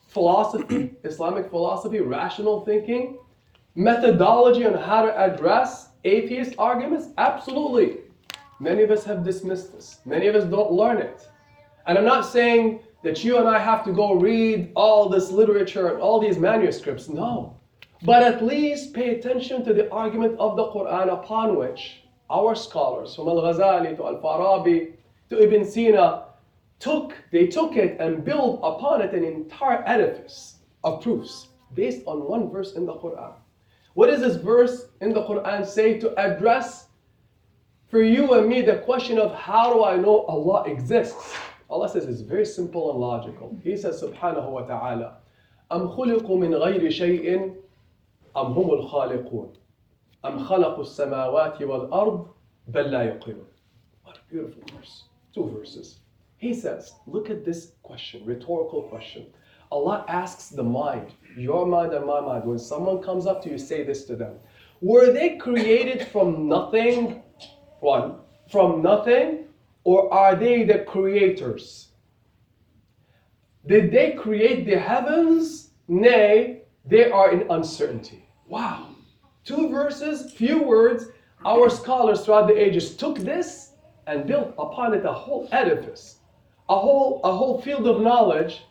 Philosophy, 0.08 0.94
Islamic 1.04 1.50
philosophy, 1.50 2.00
rational 2.00 2.64
thinking, 2.64 3.18
methodology 3.75 4.64
on 4.64 4.75
how 4.75 5.06
to 5.06 5.18
address 5.18 5.88
atheist 6.04 6.54
arguments? 6.58 7.08
Absolutely. 7.18 7.99
Many 8.61 8.82
of 8.82 8.90
us 8.90 9.04
have 9.04 9.25
dismissed 9.25 9.73
this. 9.73 9.99
Many 10.04 10.28
of 10.28 10.37
us 10.37 10.44
don't 10.44 10.70
learn 10.70 10.99
it. 10.99 11.26
And 11.87 11.99
I'm 11.99 12.04
not 12.04 12.26
saying 12.26 12.80
that 13.02 13.25
you 13.25 13.38
and 13.38 13.49
I 13.49 13.58
have 13.58 13.84
to 13.84 13.92
go 13.92 14.14
read 14.14 14.70
all 14.76 15.08
this 15.08 15.30
literature 15.30 15.88
and 15.88 16.00
all 16.00 16.20
these 16.20 16.38
manuscripts. 16.38 17.08
No. 17.08 17.58
But 18.02 18.23
at 18.23 18.44
least 18.44 18.94
pay 18.94 19.16
attention 19.16 19.64
to 19.64 19.75
the 19.75 19.90
argument 19.90 20.38
of 20.38 20.56
the 20.56 20.66
Quran 20.68 21.12
upon 21.12 21.56
which 21.56 22.03
our 22.29 22.56
scholars, 22.56 23.15
from 23.15 23.27
Al 23.27 23.41
Ghazali 23.41 23.96
to 23.98 24.06
Al 24.06 24.18
Farabi 24.18 24.94
to 25.29 25.41
Ibn 25.41 25.65
Sina, 25.65 26.25
took, 26.79 27.13
they 27.32 27.48
took 27.48 27.75
it 27.75 28.00
and 28.00 28.24
built 28.24 28.60
upon 28.63 29.01
it 29.01 29.13
an 29.13 29.24
entire 29.24 29.84
edifice 29.86 30.56
of 30.84 31.01
proofs 31.01 31.48
based 31.74 32.01
on 32.06 32.27
one 32.27 32.50
verse 32.50 32.74
in 32.74 32.86
the 32.86 32.94
Quran. 32.94 33.34
What 33.94 34.08
does 34.08 34.22
this 34.22 34.36
verse 34.36 34.86
in 35.01 35.13
the 35.13 35.24
Quran 35.24 35.65
say 35.65 36.00
to 36.00 36.18
address 36.20 36.88
for 37.89 38.01
you 38.01 38.34
and 38.36 38.48
me 38.48 38.62
the 38.62 38.77
question 38.77 39.18
of 39.18 39.34
how 39.34 39.74
do 39.74 39.84
I 39.84 39.98
know 39.98 40.25
Allah 40.25 40.63
exists? 40.63 41.36
Allah 41.70 41.89
says 41.89 42.06
it's 42.06 42.22
very 42.22 42.46
simple 42.46 42.91
and 42.91 43.00
logical. 43.00 43.58
He 43.63 43.75
says 43.75 44.01
subhanahu 44.01 44.50
wa 44.50 44.62
ta'ala, 44.62 45.18
أم 45.72 45.88
خلقوا 45.89 46.38
من 46.38 46.56
غير 46.56 46.89
شيء 46.89 47.53
أم 48.38 48.46
هم 48.53 48.70
الخالقون 48.72 49.53
أم 50.25 50.39
خلقوا 50.39 50.82
السماوات 50.82 51.62
والأرض 51.62 52.27
بل 52.68 52.91
لا 52.91 53.03
يقلون 53.03 53.46
What 54.03 54.18
a 54.18 54.34
beautiful 54.34 54.63
verse. 54.75 55.03
Two 55.34 55.50
verses. 55.50 56.00
He 56.38 56.53
says, 56.53 56.94
look 57.06 57.29
at 57.29 57.46
this 57.46 57.74
question, 57.84 58.25
rhetorical 58.25 58.84
question. 58.84 59.25
Allah 59.72 60.03
asks 60.08 60.50
the 60.50 60.63
mind, 60.63 61.13
your 61.38 61.65
mind 61.68 61.94
and 61.94 62.06
my 62.06 62.20
mind, 62.20 62.46
when 62.46 62.58
someone 62.58 63.03
comes 63.03 63.27
up 63.27 63.44
to 63.44 63.50
you, 63.50 63.58
say 63.58 63.84
this 63.84 64.06
to 64.06 64.15
them. 64.15 64.36
Were 64.82 65.12
they 65.12 65.38
created 65.38 66.08
from 66.08 66.48
nothing? 66.48 67.22
One, 67.82 68.15
from 68.50 68.82
nothing, 68.82 69.46
or 69.84 70.12
are 70.13 70.36
they 70.36 70.63
the 70.63 70.79
creators? 70.79 71.89
Did 73.68 73.91
they 73.91 74.13
create 74.13 74.65
the 74.65 74.79
heavens? 74.79 75.72
Nay, 75.88 76.63
they 76.86 77.12
are 77.12 77.32
in 77.32 77.50
uncertainty. 77.51 78.25
Wow. 78.48 78.93
Two 79.45 79.69
verses, 79.69 80.33
few 80.33 80.63
words. 80.63 81.07
Our 81.45 81.69
scholars 81.69 82.25
throughout 82.25 82.49
the 82.49 82.57
ages 82.57 82.97
took 82.97 83.19
this 83.19 83.73
and 84.07 84.27
built 84.27 84.55
upon 84.59 84.95
it 84.95 85.05
a 85.05 85.13
whole 85.13 85.49
edifice, 85.53 86.19
a 86.69 86.79
whole, 86.79 87.21
a 87.25 87.33
whole 87.33 87.61
field 87.61 87.87
of 87.87 88.01
knowledge 88.01 88.63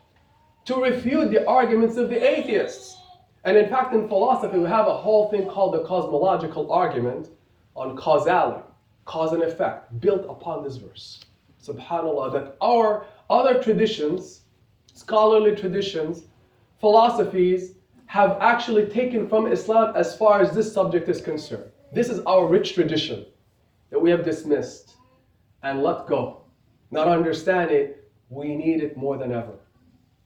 to 0.64 0.76
refute 0.76 1.30
the 1.30 1.46
arguments 1.46 1.96
of 1.96 2.08
the 2.08 2.28
atheists. 2.28 2.96
And 3.44 3.56
in 3.56 3.68
fact, 3.68 3.94
in 3.94 4.08
philosophy, 4.08 4.58
we 4.58 4.68
have 4.68 4.88
a 4.88 4.96
whole 4.96 5.28
thing 5.30 5.48
called 5.48 5.74
the 5.74 5.84
cosmological 5.84 6.72
argument 6.72 7.28
on 7.76 7.96
causality, 7.96 8.64
cause 9.04 9.32
and 9.32 9.42
effect, 9.42 10.00
built 10.00 10.24
upon 10.28 10.64
this 10.64 10.76
verse. 10.76 11.20
Subhanallah, 11.62 12.32
that 12.32 12.56
our 12.60 13.06
other 13.30 13.62
traditions, 13.62 14.42
scholarly 14.92 15.54
traditions, 15.54 16.24
philosophies, 16.80 17.74
have 18.14 18.38
actually 18.40 18.86
taken 18.86 19.28
from 19.28 19.50
Islam 19.50 19.92
as 19.96 20.16
far 20.16 20.40
as 20.40 20.52
this 20.52 20.72
subject 20.72 21.08
is 21.08 21.20
concerned. 21.20 21.68
This 21.92 22.08
is 22.08 22.20
our 22.26 22.46
rich 22.46 22.74
tradition 22.74 23.26
that 23.90 23.98
we 23.98 24.08
have 24.08 24.24
dismissed 24.24 24.94
and 25.64 25.82
let 25.82 26.06
go. 26.06 26.42
Not 26.92 27.08
understand 27.08 27.72
it, 27.72 28.08
we 28.28 28.54
need 28.54 28.84
it 28.84 28.96
more 28.96 29.18
than 29.18 29.32
ever. 29.32 29.58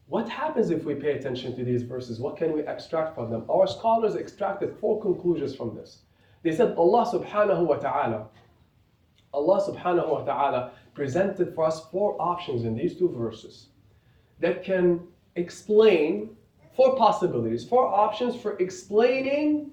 What 0.08 0.28
happens 0.28 0.68
if 0.68 0.84
we 0.84 0.96
pay 0.96 1.12
attention 1.12 1.56
to 1.56 1.64
these 1.64 1.82
verses? 1.82 2.20
What 2.20 2.36
can 2.36 2.52
we 2.52 2.60
extract 2.66 3.14
from 3.14 3.30
them? 3.30 3.46
Our 3.48 3.66
scholars 3.66 4.16
extracted 4.16 4.76
four 4.78 5.00
conclusions 5.00 5.56
from 5.56 5.74
this. 5.74 6.02
They 6.42 6.52
said 6.52 6.74
Allah 6.76 7.06
subhanahu 7.10 7.66
wa 7.66 7.76
ta'ala, 7.76 8.26
Allah 9.32 9.60
subhanahu 9.66 10.10
wa 10.10 10.24
ta'ala 10.24 10.72
presented 10.92 11.54
for 11.54 11.64
us 11.64 11.86
four 11.90 12.20
options 12.20 12.64
in 12.64 12.76
these 12.76 12.98
two 12.98 13.08
verses 13.08 13.68
that 14.40 14.62
can 14.62 15.00
explain 15.36 16.36
four 16.78 16.94
possibilities, 16.94 17.64
four 17.64 17.88
options 17.88 18.40
for 18.40 18.56
explaining 18.58 19.72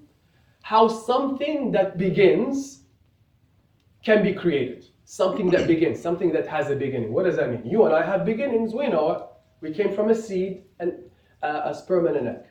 how 0.62 0.88
something 0.88 1.70
that 1.70 1.96
begins 1.96 2.82
can 4.02 4.24
be 4.24 4.32
created. 4.32 4.86
Something 5.04 5.48
that 5.50 5.68
begins, 5.68 6.02
something 6.02 6.32
that 6.32 6.48
has 6.48 6.68
a 6.68 6.74
beginning. 6.74 7.12
What 7.12 7.26
does 7.26 7.36
that 7.36 7.48
mean? 7.48 7.64
You 7.64 7.84
and 7.84 7.94
I 7.94 8.04
have 8.04 8.24
beginnings, 8.24 8.74
we 8.74 8.88
know 8.88 9.12
it. 9.12 9.22
We 9.60 9.72
came 9.72 9.94
from 9.94 10.10
a 10.10 10.16
seed 10.16 10.64
and 10.80 10.94
uh, 11.44 11.60
a 11.66 11.72
sperm 11.72 12.08
and 12.08 12.16
an 12.16 12.26
egg. 12.26 12.44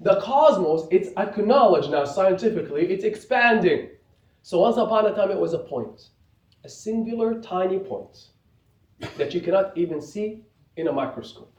The 0.00 0.20
cosmos, 0.20 0.88
it's 0.90 1.10
acknowledged 1.16 1.92
now 1.92 2.04
scientifically, 2.04 2.86
it's 2.92 3.04
expanding. 3.04 3.90
So 4.42 4.58
once 4.58 4.76
upon 4.76 5.06
a 5.06 5.14
time 5.14 5.30
it 5.30 5.38
was 5.38 5.52
a 5.52 5.60
point, 5.60 6.08
a 6.64 6.68
singular 6.68 7.40
tiny 7.40 7.78
point 7.78 8.26
that 9.16 9.32
you 9.32 9.40
cannot 9.40 9.78
even 9.78 10.00
see 10.00 10.42
in 10.76 10.88
a 10.88 10.92
microscope. 10.92 11.51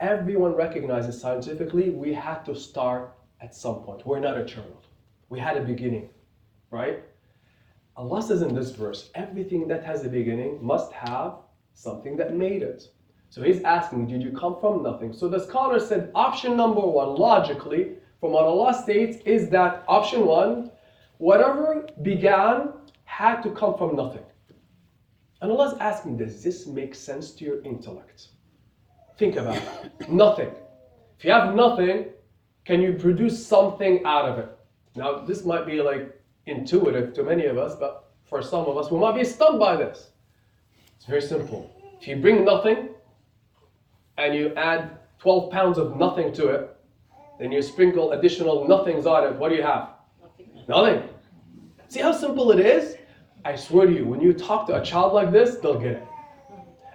Everyone 0.00 0.54
recognizes 0.54 1.20
scientifically 1.20 1.90
we 1.90 2.14
had 2.14 2.42
to 2.46 2.54
start 2.54 3.12
at 3.42 3.54
some 3.54 3.82
point. 3.82 4.06
We're 4.06 4.18
not 4.18 4.38
eternal. 4.38 4.82
We 5.28 5.38
had 5.38 5.58
a 5.58 5.62
beginning, 5.62 6.08
right? 6.70 7.04
Allah 7.98 8.22
says 8.22 8.40
in 8.40 8.54
this 8.54 8.70
verse, 8.70 9.10
everything 9.14 9.68
that 9.68 9.84
has 9.84 10.02
a 10.02 10.08
beginning 10.08 10.58
must 10.64 10.90
have 10.92 11.34
something 11.74 12.16
that 12.16 12.34
made 12.34 12.62
it. 12.62 12.88
So 13.28 13.42
he's 13.42 13.62
asking, 13.62 14.06
did 14.06 14.22
you 14.22 14.32
come 14.32 14.56
from 14.58 14.82
nothing? 14.82 15.12
So 15.12 15.28
the 15.28 15.38
scholar 15.38 15.78
said, 15.78 16.10
option 16.14 16.56
number 16.56 16.80
one, 16.80 17.16
logically, 17.16 17.96
from 18.20 18.32
what 18.32 18.44
Allah 18.44 18.72
states, 18.72 19.18
is 19.26 19.50
that 19.50 19.84
option 19.86 20.24
one, 20.24 20.70
whatever 21.18 21.86
began 22.00 22.72
had 23.04 23.42
to 23.42 23.50
come 23.50 23.76
from 23.76 23.96
nothing. 23.96 24.24
And 25.42 25.52
Allah's 25.52 25.76
asking, 25.78 26.16
does 26.16 26.42
this 26.42 26.66
make 26.66 26.94
sense 26.94 27.32
to 27.32 27.44
your 27.44 27.62
intellect? 27.64 28.28
Think 29.20 29.36
about 29.36 29.56
it. 29.58 30.08
nothing. 30.08 30.50
If 31.18 31.26
you 31.26 31.30
have 31.30 31.54
nothing, 31.54 32.06
can 32.64 32.80
you 32.80 32.94
produce 32.94 33.46
something 33.46 34.02
out 34.06 34.26
of 34.26 34.38
it? 34.38 34.48
Now, 34.96 35.18
this 35.18 35.44
might 35.44 35.66
be 35.66 35.82
like 35.82 36.18
intuitive 36.46 37.12
to 37.12 37.22
many 37.22 37.44
of 37.44 37.58
us, 37.58 37.76
but 37.78 38.14
for 38.24 38.40
some 38.40 38.64
of 38.64 38.78
us, 38.78 38.90
we 38.90 38.98
might 38.98 39.14
be 39.14 39.24
stunned 39.24 39.58
by 39.58 39.76
this. 39.76 40.12
It's 40.96 41.04
very 41.04 41.20
simple. 41.20 41.70
If 42.00 42.08
you 42.08 42.16
bring 42.16 42.46
nothing, 42.46 42.88
and 44.16 44.34
you 44.34 44.54
add 44.54 44.98
12 45.18 45.52
pounds 45.52 45.76
of 45.76 45.98
nothing 45.98 46.32
to 46.32 46.48
it, 46.48 46.76
then 47.38 47.52
you 47.52 47.60
sprinkle 47.60 48.12
additional 48.12 48.66
nothings 48.66 49.04
on 49.04 49.24
it, 49.24 49.36
what 49.36 49.50
do 49.50 49.54
you 49.54 49.62
have? 49.62 49.90
Nothing. 50.22 50.64
Nothing. 50.66 51.08
See 51.88 52.00
how 52.00 52.12
simple 52.12 52.52
it 52.52 52.60
is? 52.60 52.96
I 53.44 53.54
swear 53.54 53.86
to 53.86 53.92
you, 53.92 54.06
when 54.06 54.22
you 54.22 54.32
talk 54.32 54.66
to 54.68 54.80
a 54.80 54.82
child 54.82 55.12
like 55.12 55.30
this, 55.30 55.56
they'll 55.56 55.78
get 55.78 55.92
it. 55.92 56.09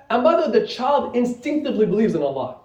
And 0.09 0.23
by 0.23 0.47
the 0.47 0.67
child 0.67 1.15
instinctively 1.15 1.85
believes 1.85 2.15
in 2.15 2.21
Allah. 2.21 2.59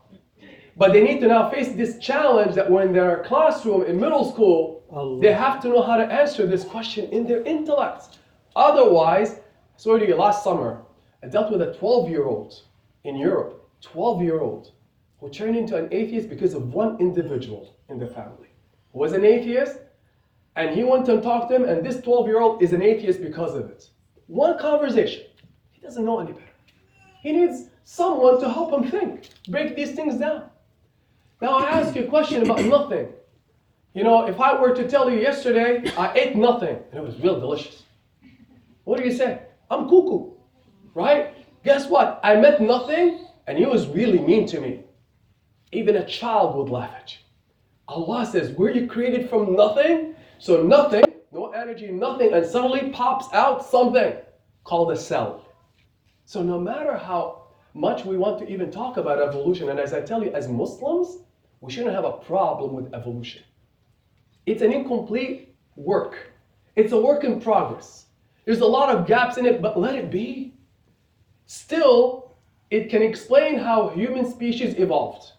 But 0.76 0.92
they 0.92 1.02
need 1.02 1.20
to 1.20 1.28
now 1.28 1.50
face 1.50 1.72
this 1.72 1.98
challenge 1.98 2.54
that 2.54 2.70
when 2.70 2.92
they're 2.92 3.18
in 3.18 3.24
classroom 3.24 3.82
in 3.82 4.00
middle 4.00 4.30
school, 4.30 4.84
Allah. 4.90 5.20
they 5.20 5.32
have 5.32 5.60
to 5.62 5.68
know 5.68 5.82
how 5.82 5.96
to 5.96 6.04
answer 6.04 6.46
this 6.46 6.64
question 6.64 7.10
in 7.10 7.26
their 7.26 7.42
intellect. 7.42 8.18
Otherwise, 8.56 9.40
to 9.82 10.06
you, 10.06 10.16
last 10.16 10.42
summer, 10.42 10.82
I 11.22 11.28
dealt 11.28 11.50
with 11.52 11.62
a 11.62 11.74
12 11.74 12.10
year 12.10 12.24
old 12.24 12.62
in 13.04 13.16
Europe 13.16 13.60
12 13.82 14.22
year 14.22 14.40
old 14.40 14.72
who 15.18 15.30
turned 15.30 15.56
into 15.56 15.76
an 15.76 15.88
atheist 15.90 16.28
because 16.28 16.54
of 16.54 16.72
one 16.72 16.98
individual 17.00 17.76
in 17.88 17.98
the 17.98 18.06
family 18.06 18.48
who 18.92 18.98
was 18.98 19.12
an 19.12 19.24
atheist 19.24 19.78
and 20.56 20.74
he 20.74 20.84
went 20.84 21.08
and 21.08 21.22
talked 21.22 21.50
to 21.50 21.56
him 21.56 21.64
and 21.64 21.84
this 21.84 22.00
12 22.00 22.26
year 22.26 22.40
old 22.40 22.62
is 22.62 22.72
an 22.72 22.82
atheist 22.82 23.20
because 23.22 23.54
of 23.54 23.70
it 23.70 23.88
one 24.26 24.58
conversation 24.58 25.22
he 25.70 25.80
doesn't 25.80 26.04
know 26.04 26.20
any 26.20 26.32
better 26.32 26.49
he 27.20 27.32
needs 27.32 27.64
someone 27.84 28.40
to 28.40 28.48
help 28.48 28.72
him 28.72 28.90
think 28.90 29.28
break 29.48 29.76
these 29.76 29.92
things 29.92 30.16
down 30.16 30.44
now 31.40 31.58
i 31.58 31.70
ask 31.70 31.94
you 31.94 32.04
a 32.04 32.08
question 32.08 32.42
about 32.42 32.64
nothing 32.64 33.08
you 33.94 34.04
know 34.04 34.26
if 34.26 34.40
i 34.40 34.58
were 34.60 34.74
to 34.74 34.88
tell 34.88 35.10
you 35.10 35.18
yesterday 35.20 35.82
i 35.96 36.12
ate 36.14 36.36
nothing 36.36 36.76
and 36.90 37.00
it 37.00 37.02
was 37.02 37.18
real 37.20 37.38
delicious 37.40 37.82
what 38.84 38.98
do 38.98 39.04
you 39.04 39.12
say 39.12 39.40
i'm 39.70 39.88
cuckoo 39.88 40.30
right 40.94 41.34
guess 41.64 41.88
what 41.88 42.20
i 42.22 42.34
met 42.36 42.60
nothing 42.60 43.26
and 43.50 43.58
he 43.58 43.66
was 43.66 43.88
really 43.88 44.20
mean 44.20 44.46
to 44.46 44.60
me. 44.60 44.78
Even 45.72 45.96
a 45.96 46.06
child 46.06 46.54
would 46.54 46.68
laugh 46.68 46.94
at 46.96 47.14
you. 47.14 47.18
Allah 47.88 48.24
says, 48.24 48.52
Were 48.52 48.70
you 48.70 48.86
created 48.86 49.28
from 49.28 49.56
nothing? 49.56 50.14
So 50.38 50.62
nothing, 50.62 51.02
no 51.32 51.50
energy, 51.50 51.90
nothing, 51.90 52.32
and 52.32 52.46
suddenly 52.46 52.90
pops 52.90 53.26
out 53.34 53.66
something 53.66 54.14
called 54.62 54.92
a 54.92 54.96
cell. 54.96 55.44
So 56.30 56.44
no 56.44 56.60
matter 56.60 56.96
how 56.96 57.42
much 57.74 58.04
we 58.04 58.16
want 58.16 58.38
to 58.38 58.48
even 58.48 58.70
talk 58.70 58.98
about 58.98 59.20
evolution, 59.20 59.68
and 59.68 59.80
as 59.80 59.92
I 59.92 60.00
tell 60.00 60.22
you, 60.22 60.30
as 60.32 60.46
Muslims, 60.46 61.24
we 61.60 61.72
shouldn't 61.72 61.92
have 61.92 62.04
a 62.04 62.12
problem 62.12 62.72
with 62.72 62.94
evolution. 62.94 63.42
It's 64.46 64.62
an 64.62 64.72
incomplete 64.72 65.56
work. 65.74 66.30
It's 66.76 66.92
a 66.92 67.00
work 67.00 67.24
in 67.24 67.40
progress. 67.40 68.06
There's 68.44 68.60
a 68.60 68.64
lot 68.78 68.94
of 68.94 69.08
gaps 69.08 69.38
in 69.38 69.44
it, 69.44 69.60
but 69.60 69.76
let 69.76 69.96
it 69.96 70.08
be. 70.08 70.54
Still, 71.46 72.36
it 72.70 72.90
can 72.90 73.02
explain 73.02 73.58
how 73.58 73.88
human 73.88 74.24
species 74.30 74.78
evolved. 74.78 75.32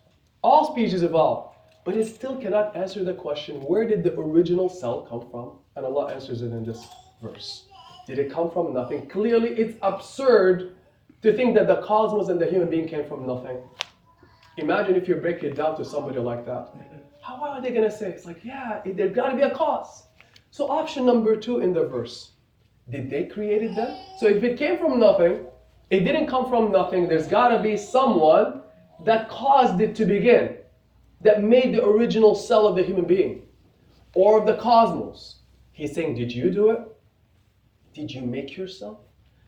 All 0.44 0.74
species 0.74 1.04
evolved, 1.04 1.56
but 1.86 1.96
it 1.96 2.06
still 2.06 2.36
cannot 2.36 2.76
answer 2.76 3.06
the 3.06 3.14
question 3.14 3.62
where 3.62 3.88
did 3.88 4.04
the 4.04 4.14
original 4.20 4.68
cell 4.68 5.04
come 5.10 5.26
from? 5.32 5.54
And 5.78 5.86
Allah 5.86 6.14
answers 6.14 6.42
it 6.42 6.52
in 6.52 6.66
this 6.66 6.86
verse. 7.24 7.68
Did 8.08 8.20
it 8.20 8.30
come 8.30 8.52
from 8.52 8.74
nothing? 8.74 9.08
Clearly, 9.08 9.52
it's 9.52 9.78
absurd 9.82 10.76
to 11.22 11.36
think 11.36 11.56
that 11.56 11.68
the 11.68 11.82
cosmos 11.82 12.30
and 12.30 12.40
the 12.40 12.46
human 12.46 12.70
being 12.70 12.88
came 12.88 13.08
from 13.08 13.28
nothing. 13.28 13.58
Imagine 14.58 14.96
if 14.96 15.08
you 15.08 15.16
break 15.16 15.44
it 15.44 15.56
down 15.56 15.78
to 15.78 15.86
somebody 15.86 16.20
like 16.20 16.46
that. 16.46 16.74
How 17.22 17.36
are 17.44 17.62
they 17.62 17.70
going 17.70 17.90
to 17.90 17.96
say? 17.96 18.10
It's 18.10 18.26
like, 18.26 18.44
yeah, 18.44 18.82
there's 18.86 19.16
got 19.16 19.30
to 19.30 19.36
be 19.36 19.44
a 19.44 19.52
cause. 19.52 20.04
So, 20.50 20.68
option 20.70 21.06
number 21.06 21.36
two 21.38 21.60
in 21.60 21.74
the 21.74 21.86
verse 21.86 22.32
did 22.90 23.10
they 23.10 23.26
create 23.26 23.76
them? 23.76 23.98
So, 24.18 24.28
if 24.28 24.44
it 24.44 24.58
came 24.58 24.78
from 24.78 25.00
nothing, 25.00 25.46
it 25.90 26.02
didn't 26.02 26.28
come 26.28 26.50
from 26.50 26.72
nothing. 26.72 27.08
There's 27.08 27.28
got 27.28 27.50
to 27.50 27.62
be 27.62 27.78
someone 27.78 28.62
that 29.06 29.30
caused 29.30 29.80
it 29.80 29.96
to 29.96 30.06
begin, 30.06 30.58
that 31.22 31.44
made 31.44 31.74
the 31.74 31.86
original 31.86 32.36
cell 32.36 32.68
of 32.68 32.76
the 32.76 32.84
human 32.84 33.06
being 33.06 33.44
or 34.14 34.40
of 34.40 34.46
the 34.46 34.56
cosmos. 34.56 35.38
He's 35.72 35.94
saying, 35.94 36.16
Did 36.16 36.32
you 36.32 36.50
do 36.50 36.72
it? 36.72 36.80
Did 37.94 38.12
you 38.12 38.22
make 38.22 38.58
yourself? 38.58 39.00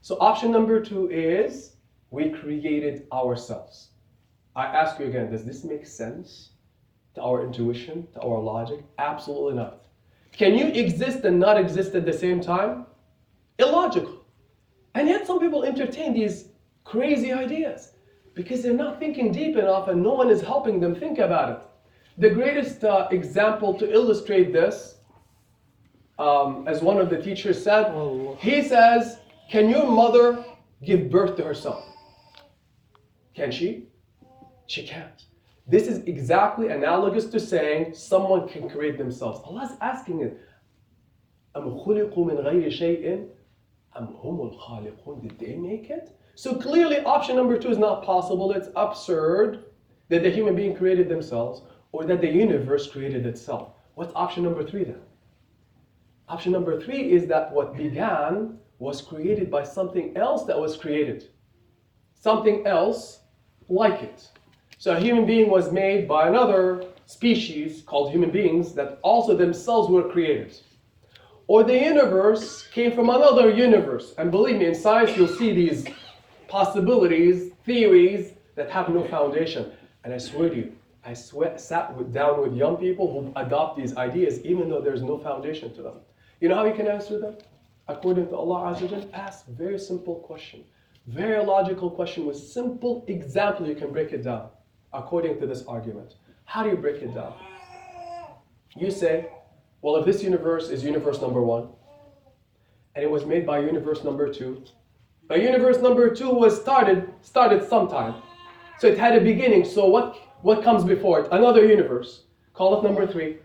So, 0.04 0.18
option 0.20 0.52
number 0.52 0.82
two 0.84 1.10
is 1.10 1.78
we 2.12 2.30
created 2.30 3.08
ourselves. 3.14 3.92
I 4.54 4.66
ask 4.66 5.00
you 5.00 5.06
again, 5.06 5.32
does 5.32 5.46
this 5.46 5.64
make 5.64 5.86
sense 5.86 6.50
to 7.16 7.22
our 7.22 7.46
intuition, 7.46 8.10
to 8.12 8.20
our 8.20 8.38
logic? 8.38 8.84
Absolutely 8.98 9.54
not. 9.54 9.86
Can 10.34 10.56
you 10.56 10.68
exist 10.68 11.24
and 11.24 11.40
not 11.40 11.58
exist 11.58 11.96
at 11.96 12.06
the 12.06 12.12
same 12.12 12.42
time? 12.42 12.86
Illogical. 13.60 14.26
And 14.94 15.08
yet 15.08 15.26
some 15.26 15.40
people 15.40 15.64
entertain 15.64 16.14
these 16.14 16.50
crazy 16.84 17.32
ideas 17.32 17.94
because 18.34 18.62
they're 18.62 18.74
not 18.74 19.00
thinking 19.00 19.32
deep 19.32 19.56
enough 19.56 19.88
and 19.88 20.04
no 20.04 20.16
one 20.16 20.30
is 20.30 20.42
helping 20.42 20.82
them 20.82 20.94
think 20.94 21.20
about 21.20 21.50
it. 21.50 21.66
The 22.18 22.30
greatest 22.30 22.84
uh, 22.84 23.08
example 23.10 23.74
to 23.76 23.90
illustrate 23.90 24.52
this, 24.52 24.98
um, 26.20 26.68
as 26.68 26.82
one 26.82 26.98
of 26.98 27.10
the 27.10 27.22
teachers 27.22 27.64
said, 27.64 27.86
oh. 27.86 28.38
he 28.42 28.62
says, 28.62 29.20
can 29.50 29.70
your 29.70 29.88
mother 29.90 30.44
give 30.84 31.10
birth 31.10 31.36
to 31.38 31.44
herself? 31.44 31.86
Can 33.36 33.52
she? 33.52 33.88
She 34.68 34.86
can't. 34.86 35.26
This 35.68 35.88
is 35.88 36.04
exactly 36.06 36.70
analogous 36.70 37.26
to 37.28 37.40
saying 37.40 37.94
someone 37.94 38.48
can 38.48 38.70
create 38.70 38.98
themselves. 38.98 39.42
Allah 39.46 39.64
is 39.64 39.78
asking 39.82 40.22
it. 40.22 40.40
Did 45.22 45.40
they 45.40 45.56
make 45.56 45.90
it? 45.90 46.10
So 46.36 46.56
clearly, 46.56 47.00
option 47.02 47.36
number 47.36 47.58
two 47.58 47.70
is 47.70 47.78
not 47.78 48.04
possible. 48.04 48.52
It's 48.52 48.70
absurd 48.76 49.66
that 50.10 50.24
the 50.24 50.30
human 50.30 50.56
being 50.56 50.76
created 50.76 51.08
themselves 51.08 51.62
or 51.92 52.06
that 52.06 52.22
the 52.22 52.28
universe 52.28 52.88
created 52.88 53.26
itself. 53.26 53.70
What's 53.96 54.14
option 54.16 54.44
number 54.44 54.64
three 54.68 54.84
then? 54.84 55.02
Option 56.28 56.52
number 56.52 56.82
three 56.82 57.12
is 57.12 57.28
that 57.28 57.52
what 57.52 57.78
began 57.78 58.58
was 58.80 59.02
created 59.02 59.50
by 59.50 59.64
something 59.64 60.16
else 60.18 60.46
that 60.46 60.60
was 60.60 60.78
created. 60.78 61.30
Something 62.20 62.66
else 62.66 63.22
like 63.70 64.02
it. 64.02 64.30
So 64.78 64.96
a 64.96 65.00
human 65.00 65.26
being 65.26 65.50
was 65.50 65.72
made 65.72 66.08
by 66.08 66.28
another 66.28 66.86
species 67.06 67.82
called 67.86 68.12
human 68.12 68.32
beings 68.32 68.74
that 68.74 69.00
also 69.02 69.36
themselves 69.36 69.90
were 69.90 70.10
created 70.10 70.60
or 71.48 71.64
the 71.64 71.78
universe 71.78 72.68
came 72.68 72.92
from 72.92 73.10
another 73.10 73.50
universe. 73.52 74.14
And 74.18 74.32
believe 74.32 74.58
me, 74.58 74.68
in 74.68 74.76
science, 74.76 75.16
you'll 75.18 75.28
see 75.28 75.54
these 75.54 75.86
possibilities, 76.48 77.52
theories 77.66 78.34
that 78.56 78.70
have 78.70 78.90
no 78.90 79.04
foundation. 79.08 79.72
And 80.04 80.14
I 80.14 80.18
swear 80.18 80.50
to 80.50 80.56
you, 80.56 80.72
I 81.06 81.14
sat 81.14 81.96
with, 81.98 82.14
down 82.14 82.42
with 82.42 82.54
young 82.54 82.78
people 82.78 83.12
who 83.12 83.34
adopt 83.40 83.78
these 83.78 83.96
ideas 83.98 84.40
even 84.46 84.70
though 84.70 84.80
there's 84.80 85.02
no 85.02 85.18
foundation 85.18 85.74
to 85.76 85.82
them. 85.82 85.96
You 86.40 86.50
know 86.50 86.56
how 86.56 86.66
you 86.66 86.74
can 86.74 86.88
answer 86.88 87.20
them? 87.20 87.36
According 87.88 88.28
to 88.30 88.36
Allah 88.36 88.74
Azza 88.74 89.10
ask 89.14 89.46
very 89.48 89.78
simple 89.78 90.16
question. 90.16 90.64
Very 91.08 91.44
logical 91.46 91.90
question 91.90 92.26
with 92.26 92.38
simple 92.38 93.04
example 93.08 93.68
you 93.68 93.76
can 93.76 93.92
break 93.92 94.14
it 94.14 94.24
down 94.24 94.50
according 94.94 95.40
to 95.40 95.46
this 95.46 95.66
argument. 95.66 96.16
How 96.46 96.64
do 96.64 96.70
you 96.70 96.78
break 96.78 97.02
it 97.02 97.14
down? 97.14 97.34
You 98.76 98.90
say, 98.90 99.28
well, 99.82 99.98
if 99.98 100.06
this 100.06 100.24
universe 100.24 100.70
is 100.70 100.84
universe 100.84 101.20
number 101.22 101.42
one, 101.42 101.68
and 102.96 103.04
it 103.04 103.10
was 103.12 103.26
made 103.26 103.46
by 103.46 103.60
universe 103.60 104.04
number 104.04 104.32
two. 104.32 104.64
But 105.28 105.42
universe 105.42 105.80
number 105.80 106.14
two 106.14 106.30
was 106.30 106.60
started 106.60 107.12
started 107.22 107.68
sometime. 107.68 108.16
So 108.80 108.88
it 108.88 108.98
had 108.98 109.18
a 109.18 109.22
beginning. 109.22 109.66
So 109.66 109.88
what 109.88 110.16
what 110.42 110.64
comes 110.64 110.84
before 110.84 111.22
it? 111.22 111.28
Another 111.32 111.66
universe. 111.66 112.24
Call 112.54 112.80
it 112.80 112.84
number 112.84 113.08
three. 113.08 113.40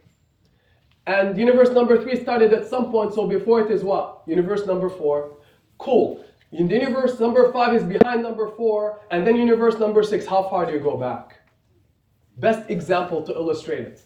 And 1.09 1.39
universe 1.39 1.71
number 1.71 2.03
three 2.03 2.21
started 2.21 2.53
at 2.53 2.67
some 2.69 2.91
point, 2.91 3.15
so 3.15 3.27
before 3.27 3.63
it 3.63 3.71
is 3.71 3.83
what? 3.83 4.21
Universe 4.27 4.67
number 4.67 4.91
four. 4.91 5.39
Cool. 5.79 6.23
In 6.53 6.69
the 6.69 6.75
universe 6.75 7.19
number 7.19 7.51
five 7.51 7.75
is 7.75 7.83
behind 7.83 8.23
number 8.23 8.51
four, 8.51 9.01
and 9.11 9.27
then 9.27 9.37
universe 9.37 9.79
number 9.79 10.03
six, 10.03 10.27
how 10.27 10.43
far 10.51 10.67
do 10.67 10.73
you 10.75 10.81
go 10.81 10.99
back? 10.99 11.41
Best 12.37 12.69
example 12.69 13.23
to 13.23 13.33
illustrate 13.33 13.87
it. 13.87 14.05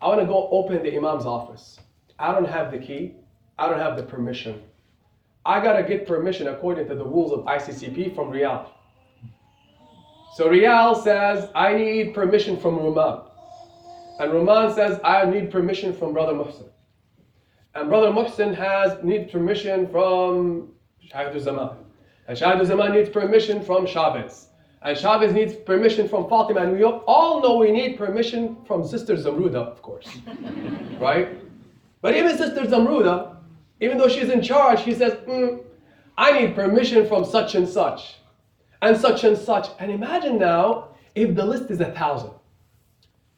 I 0.00 0.06
want 0.06 0.20
to 0.20 0.26
go 0.26 0.48
open 0.52 0.80
the 0.84 0.94
Imam's 0.94 1.26
office. 1.26 1.80
I 2.16 2.30
don't 2.30 2.48
have 2.48 2.70
the 2.70 2.78
key, 2.78 3.16
I 3.58 3.68
don't 3.68 3.80
have 3.80 3.96
the 3.96 4.04
permission. 4.04 4.62
I 5.44 5.60
gotta 5.60 5.82
get 5.82 6.06
permission 6.06 6.46
according 6.46 6.86
to 6.90 6.94
the 6.94 7.04
rules 7.04 7.32
of 7.32 7.40
ICCP 7.40 8.14
from 8.14 8.30
Riyadh. 8.30 8.68
So 10.36 10.48
Riyadh 10.48 11.02
says, 11.02 11.50
I 11.56 11.74
need 11.74 12.14
permission 12.14 12.56
from 12.56 12.76
Roman. 12.76 13.29
And 14.20 14.34
Roman 14.34 14.70
says, 14.74 15.00
I 15.02 15.24
need 15.24 15.50
permission 15.50 15.94
from 15.94 16.12
Brother 16.12 16.34
Muhsin. 16.34 16.68
And 17.74 17.88
Brother 17.88 18.08
Muhsin 18.08 18.54
has 18.54 19.02
need 19.02 19.32
permission 19.32 19.88
from 19.88 20.72
Shahid 21.10 21.40
Zaman. 21.40 21.70
And 22.28 22.36
Shahid 22.36 22.62
Zaman 22.66 22.92
needs 22.92 23.08
permission 23.08 23.64
from 23.64 23.86
Chavez. 23.86 24.48
And 24.82 24.98
Chavez 24.98 25.32
needs 25.32 25.54
permission 25.54 26.06
from 26.06 26.28
Fatima. 26.28 26.60
And 26.60 26.72
we 26.72 26.84
all 26.84 27.40
know 27.40 27.56
we 27.56 27.70
need 27.70 27.96
permission 27.96 28.58
from 28.66 28.86
Sister 28.86 29.14
Zamruda, 29.14 29.56
of 29.56 29.80
course. 29.80 30.06
right? 31.00 31.38
But 32.02 32.14
even 32.14 32.36
Sister 32.36 32.66
Zamruda, 32.66 33.36
even 33.80 33.96
though 33.96 34.08
she's 34.08 34.28
in 34.28 34.42
charge, 34.42 34.84
she 34.84 34.92
says, 34.92 35.14
mm, 35.26 35.64
I 36.18 36.38
need 36.38 36.54
permission 36.54 37.08
from 37.08 37.24
such 37.24 37.54
and 37.54 37.66
such. 37.66 38.16
And 38.82 38.98
such 38.98 39.24
and 39.24 39.38
such. 39.38 39.68
And 39.78 39.90
imagine 39.90 40.38
now 40.38 40.88
if 41.14 41.34
the 41.34 41.46
list 41.46 41.70
is 41.70 41.80
a 41.80 41.90
thousand, 41.92 42.32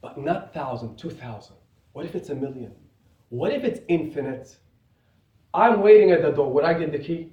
but 0.03 0.19
not 0.19 0.53
thousand, 0.53 0.97
two 0.99 1.11
thousand. 1.11 1.57
What 1.93 2.05
if 2.05 2.15
it's 2.15 2.29
a 2.29 2.35
million? 2.35 2.73
What 3.31 3.53
if 3.53 3.65
it's 3.65 3.81
infinite? 3.89 4.57
I'm 5.55 5.81
waiting 5.81 6.11
at 6.11 6.21
the 6.23 6.31
door. 6.31 6.53
Would 6.53 6.65
I 6.65 6.75
get 6.75 6.93
the 6.93 6.99
key? 6.99 7.33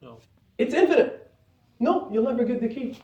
No. 0.00 0.20
It's 0.56 0.74
infinite. 0.74 1.30
No, 1.80 2.08
you'll 2.10 2.24
never 2.24 2.44
get 2.44 2.60
the 2.60 2.68
key. 2.68 2.98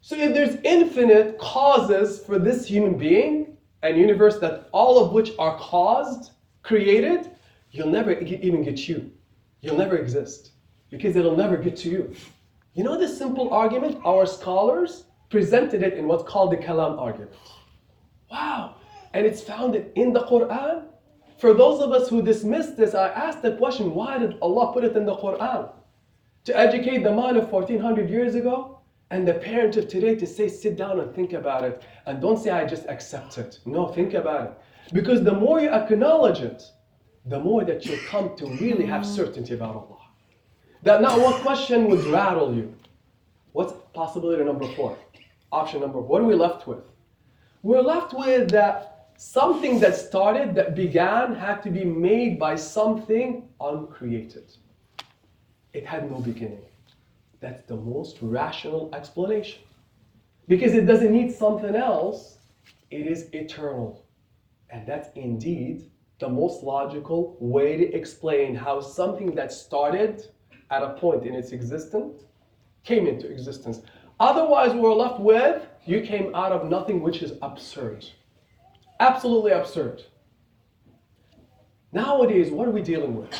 So 0.00 0.16
if 0.16 0.34
there's 0.34 0.56
infinite 0.62 1.38
causes 1.38 2.20
for 2.20 2.38
this 2.38 2.66
human 2.66 2.96
being 2.96 3.56
and 3.82 3.96
universe 3.96 4.38
that 4.38 4.68
all 4.72 5.04
of 5.04 5.12
which 5.12 5.32
are 5.38 5.58
caused, 5.58 6.32
created, 6.62 7.30
you'll 7.72 7.88
never 7.88 8.12
even 8.12 8.62
get 8.62 8.88
you. 8.88 9.10
You'll 9.62 9.76
never 9.76 9.96
exist 9.96 10.52
because 10.90 11.16
it'll 11.16 11.36
never 11.36 11.56
get 11.56 11.76
to 11.78 11.88
you. 11.88 12.14
You 12.74 12.84
know 12.84 12.98
this 12.98 13.16
simple 13.16 13.52
argument? 13.52 13.98
Our 14.04 14.26
scholars 14.26 15.04
presented 15.30 15.82
it 15.82 15.94
in 15.94 16.06
what's 16.06 16.22
called 16.22 16.52
the 16.52 16.56
Kalam 16.56 16.98
argument. 17.00 17.32
Wow. 18.30 18.76
And 19.12 19.26
it's 19.26 19.42
founded 19.42 19.92
in 19.94 20.12
the 20.12 20.20
Quran. 20.20 20.84
For 21.38 21.52
those 21.52 21.80
of 21.80 21.92
us 21.92 22.08
who 22.08 22.22
dismiss 22.22 22.70
this, 22.70 22.94
I 22.94 23.08
ask 23.08 23.42
the 23.42 23.56
question 23.56 23.94
why 23.94 24.18
did 24.18 24.38
Allah 24.40 24.72
put 24.72 24.84
it 24.84 24.96
in 24.96 25.04
the 25.04 25.16
Quran? 25.16 25.70
To 26.44 26.56
educate 26.56 27.02
the 27.02 27.12
mind 27.12 27.36
of 27.36 27.50
1400 27.50 28.08
years 28.08 28.34
ago 28.34 28.80
and 29.10 29.26
the 29.26 29.34
parent 29.34 29.76
of 29.76 29.88
today 29.88 30.14
to 30.16 30.26
say, 30.26 30.48
sit 30.48 30.76
down 30.76 31.00
and 31.00 31.14
think 31.14 31.32
about 31.32 31.64
it. 31.64 31.82
And 32.06 32.20
don't 32.20 32.38
say, 32.38 32.50
I 32.50 32.66
just 32.66 32.86
accept 32.88 33.38
it. 33.38 33.58
No, 33.64 33.88
think 33.88 34.14
about 34.14 34.42
it. 34.50 34.94
Because 34.94 35.22
the 35.22 35.32
more 35.32 35.60
you 35.60 35.68
acknowledge 35.68 36.40
it, 36.40 36.62
the 37.26 37.38
more 37.38 37.64
that 37.64 37.84
you 37.84 37.98
come 38.08 38.36
to 38.36 38.46
really 38.46 38.86
have 38.86 39.04
certainty 39.04 39.54
about 39.54 39.74
Allah. 39.74 39.98
That 40.82 41.02
not 41.02 41.20
one 41.20 41.40
question 41.42 41.88
would 41.88 42.04
rattle 42.06 42.54
you. 42.54 42.74
What's 43.52 43.72
possibility 43.92 44.44
number 44.44 44.66
four? 44.74 44.96
Option 45.50 45.80
number, 45.80 46.00
what 46.00 46.20
are 46.20 46.24
we 46.24 46.34
left 46.34 46.66
with? 46.66 46.84
We're 47.66 47.82
left 47.82 48.14
with 48.14 48.50
that 48.52 49.08
something 49.16 49.80
that 49.80 49.96
started, 49.96 50.54
that 50.54 50.76
began, 50.76 51.34
had 51.34 51.64
to 51.64 51.70
be 51.70 51.84
made 51.84 52.38
by 52.38 52.54
something 52.54 53.48
uncreated. 53.60 54.52
It 55.72 55.84
had 55.84 56.08
no 56.08 56.20
beginning. 56.20 56.62
That's 57.40 57.64
the 57.64 57.74
most 57.74 58.18
rational 58.20 58.94
explanation. 58.94 59.62
Because 60.46 60.74
it 60.74 60.86
doesn't 60.86 61.10
need 61.10 61.34
something 61.34 61.74
else, 61.74 62.38
it 62.92 63.08
is 63.08 63.28
eternal. 63.32 64.06
And 64.70 64.86
that's 64.86 65.08
indeed 65.16 65.90
the 66.20 66.28
most 66.28 66.62
logical 66.62 67.36
way 67.40 67.76
to 67.78 67.92
explain 67.92 68.54
how 68.54 68.80
something 68.80 69.34
that 69.34 69.50
started 69.50 70.24
at 70.70 70.84
a 70.84 70.90
point 70.90 71.26
in 71.26 71.34
its 71.34 71.50
existence 71.50 72.22
came 72.84 73.08
into 73.08 73.28
existence. 73.28 73.80
Otherwise, 74.20 74.72
we're 74.72 74.94
left 74.94 75.18
with 75.18 75.65
you 75.86 76.00
came 76.02 76.34
out 76.34 76.52
of 76.52 76.68
nothing, 76.68 77.00
which 77.00 77.22
is 77.22 77.34
absurd. 77.42 78.04
Absolutely 79.00 79.52
absurd. 79.52 80.02
Nowadays, 81.92 82.50
what 82.50 82.66
are 82.68 82.72
we 82.72 82.82
dealing 82.82 83.16
with? 83.16 83.32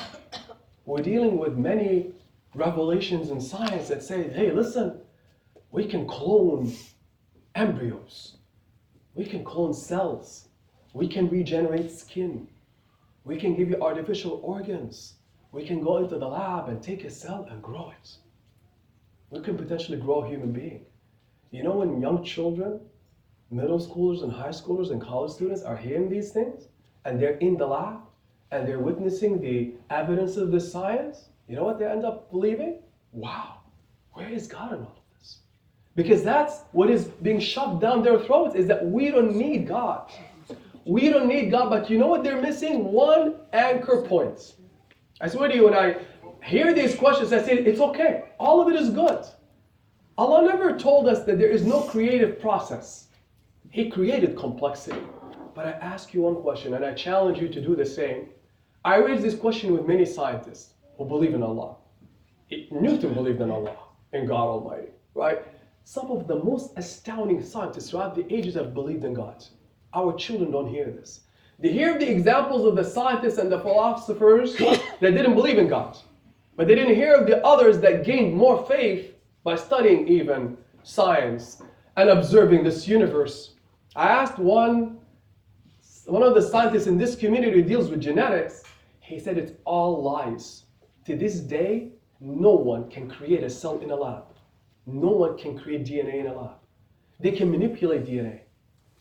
We're 0.85 1.03
dealing 1.03 1.37
with 1.39 1.57
many 1.57 2.13
revelations 2.55 3.31
in 3.31 3.41
science 3.41 3.89
that 3.89 4.03
say, 4.03 4.31
hey, 4.31 4.53
listen, 4.53 5.01
we 5.73 5.87
can 5.87 6.07
clone 6.07 6.73
embryos, 7.55 8.37
we 9.15 9.25
can 9.25 9.45
clone 9.45 9.75
cells, 9.75 10.49
we 10.93 11.09
can 11.09 11.29
regenerate 11.29 11.91
skin, 11.91 12.49
we 13.25 13.37
can 13.37 13.57
give 13.57 13.69
you 13.69 13.83
artificial 13.83 14.41
organs, 14.43 15.15
we 15.53 15.67
can 15.67 15.83
go 15.83 15.99
into 15.99 16.19
the 16.19 16.27
lab 16.27 16.69
and 16.69 16.83
take 16.83 17.05
a 17.05 17.11
cell 17.11 17.47
and 17.51 17.61
grow 17.63 17.93
it. 18.01 18.17
We 19.31 19.41
can 19.41 19.57
potentially 19.57 19.99
grow 19.99 20.23
a 20.23 20.29
human 20.29 20.53
being. 20.53 20.87
You 21.51 21.63
know, 21.63 21.77
when 21.77 22.01
young 22.01 22.25
children, 22.25 22.81
middle 23.51 23.79
schoolers 23.79 24.23
and 24.23 24.33
high 24.33 24.51
schoolers 24.51 24.91
and 24.91 25.01
college 25.01 25.33
students 25.33 25.63
are 25.63 25.77
hearing 25.77 26.09
these 26.09 26.31
things 26.33 26.69
and 27.05 27.21
they're 27.21 27.39
in 27.39 27.57
the 27.57 27.67
lab 27.67 28.01
and 28.51 28.67
they're 28.67 28.81
witnessing 28.81 29.41
the 29.41 29.73
evidence 29.91 30.37
of 30.37 30.51
the 30.51 30.61
science, 30.61 31.29
you 31.49 31.57
know 31.57 31.65
what 31.65 31.79
they 31.79 31.87
end 31.87 32.05
up 32.05 32.31
believing? 32.31 32.79
Wow, 33.13 33.59
where 34.13 34.29
is 34.29 34.47
God 34.47 34.73
in 34.73 34.81
all 34.81 34.97
of 34.97 35.19
this? 35.19 35.39
Because 35.95 36.23
that's 36.23 36.63
what 36.73 36.91
is 36.91 37.05
being 37.23 37.41
shoved 37.41 37.81
down 37.81 38.03
their 38.03 38.19
throats 38.19 38.55
is 38.57 38.67
that 38.67 38.85
we 38.85 39.11
don't 39.11 39.35
need 39.35 39.67
God. 39.67 40.11
We 40.85 41.09
don't 41.09 41.27
need 41.27 41.51
God, 41.51 41.71
but 41.71 41.89
you 41.91 41.99
know 41.99 42.07
what 42.07 42.23
they're 42.23 42.41
missing? 42.41 42.85
One 42.85 43.37
anchor 43.53 44.03
point. 44.03 44.55
I 45.21 45.29
swear 45.29 45.49
to 45.49 45.55
you, 45.55 45.65
when 45.65 45.75
I 45.75 45.97
hear 46.45 46.75
these 46.75 46.95
questions, 46.95 47.33
I 47.33 47.43
say, 47.43 47.55
it's 47.55 47.81
okay. 47.81 48.25
All 48.39 48.61
of 48.61 48.69
it 48.69 48.77
is 48.81 48.91
good. 48.91 49.25
Allah 50.19 50.47
never 50.47 50.79
told 50.79 51.09
us 51.09 51.25
that 51.25 51.39
there 51.39 51.51
is 51.51 51.65
no 51.65 51.83
creative 51.83 52.41
process. 52.41 53.09
He 53.71 53.91
created 53.91 54.35
complexity. 54.35 55.03
But 55.55 55.67
I 55.67 55.71
ask 55.73 56.15
you 56.15 56.23
one 56.23 56.37
question, 56.37 56.73
and 56.73 56.85
I 56.85 56.95
challenge 56.95 57.39
you 57.39 57.49
to 57.49 57.61
do 57.61 57.77
the 57.77 57.85
same. 57.85 58.29
I 58.83 58.97
raise 58.97 59.21
this 59.21 59.35
question 59.35 59.73
with 59.75 59.87
many 59.87 60.07
scientists 60.07 60.73
who 60.97 61.05
believe 61.05 61.35
in 61.35 61.43
Allah. 61.43 61.77
Newton 62.71 63.13
believed 63.13 63.43
in 63.43 63.51
Allah, 63.51 63.77
in 64.15 64.27
God 64.27 64.47
Almighty, 64.47 64.89
right? 65.15 65.43
Some 65.85 66.11
of 66.11 66.27
the 66.27 66.43
most 66.43 66.73
astounding 66.77 67.43
scientists 67.43 67.91
throughout 67.91 68.15
the 68.15 68.33
ages 68.33 68.55
have 68.55 68.73
believed 68.73 69.05
in 69.05 69.13
God. 69.13 69.45
Our 69.93 70.15
children 70.15 70.51
don't 70.51 70.69
hear 70.69 70.91
this. 70.91 71.21
They 71.59 71.73
hear 71.73 71.99
the 71.99 72.11
examples 72.11 72.65
of 72.65 72.77
the 72.77 72.85
scientists 72.85 73.39
and 73.39 73.53
the 73.53 73.61
philosophers 73.61 74.57
that 74.57 75.01
didn't 75.01 75.35
believe 75.35 75.59
in 75.59 75.69
God. 75.69 75.99
But 76.57 76.69
they 76.69 76.75
didn't 76.75 76.95
hear 76.95 77.15
of 77.15 77.27
the 77.27 77.45
others 77.45 77.81
that 77.81 78.05
gained 78.05 78.35
more 78.35 78.65
faith 78.67 79.16
by 79.47 79.55
studying 79.55 80.09
even 80.09 80.57
science 80.83 81.63
and 81.97 82.11
observing 82.11 82.65
this 82.65 82.89
universe. 82.89 83.55
I 83.95 84.09
asked 84.09 84.41
one, 84.41 84.99
one 86.07 86.25
of 86.25 86.35
the 86.35 86.43
scientists 86.43 86.89
in 86.89 86.99
this 86.99 87.15
community 87.15 87.53
who 87.53 87.63
deals 87.63 87.89
with 87.89 88.01
genetics, 88.01 88.65
he 88.99 89.21
said 89.21 89.39
it's 89.39 89.53
all 89.65 90.03
lies. 90.03 90.65
To 91.05 91.15
this 91.15 91.39
day, 91.39 91.93
no 92.19 92.51
one 92.51 92.91
can 92.91 93.09
create 93.09 93.45
a 93.45 93.49
cell 93.49 93.79
in 93.79 93.93
a 93.93 93.95
lab. 93.95 94.25
No 94.85 95.11
one 95.11 95.39
can 95.39 95.57
create 95.57 95.87
DNA 95.87 96.15
in 96.23 96.27
a 96.27 96.35
lab. 96.35 96.57
They 97.21 97.31
can 97.31 97.49
manipulate 97.49 98.05
DNA. 98.05 98.41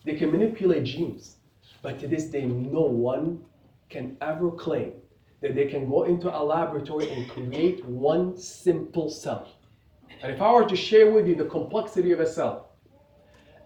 They 0.06 0.14
can 0.14 0.32
manipulate 0.32 0.84
genes. 0.84 1.38
But 1.82 1.98
to 2.02 2.08
this 2.08 2.26
day, 2.26 2.46
no 2.46 2.82
one 2.82 3.44
can 3.90 4.16
ever 4.22 4.52
claim 4.52 4.94
that 5.42 5.56
they 5.56 5.66
can 5.66 5.90
go 5.90 6.04
into 6.04 6.30
a 6.30 6.42
laboratory 6.44 7.10
and 7.10 7.28
create 7.32 7.84
one 7.86 8.38
simple 8.38 9.10
cell. 9.10 9.48
And 10.22 10.32
if 10.32 10.42
I 10.42 10.52
were 10.52 10.66
to 10.66 10.76
share 10.76 11.12
with 11.12 11.28
you 11.28 11.36
the 11.36 11.46
complexity 11.46 12.12
of 12.12 12.20
a 12.20 12.28
cell 12.28 12.72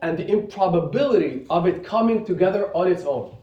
and 0.02 0.18
the 0.18 0.28
improbability 0.28 1.46
of 1.50 1.68
it 1.68 1.84
coming 1.84 2.26
together 2.26 2.76
on 2.76 2.92
its 2.92 3.04
own, 3.04 3.38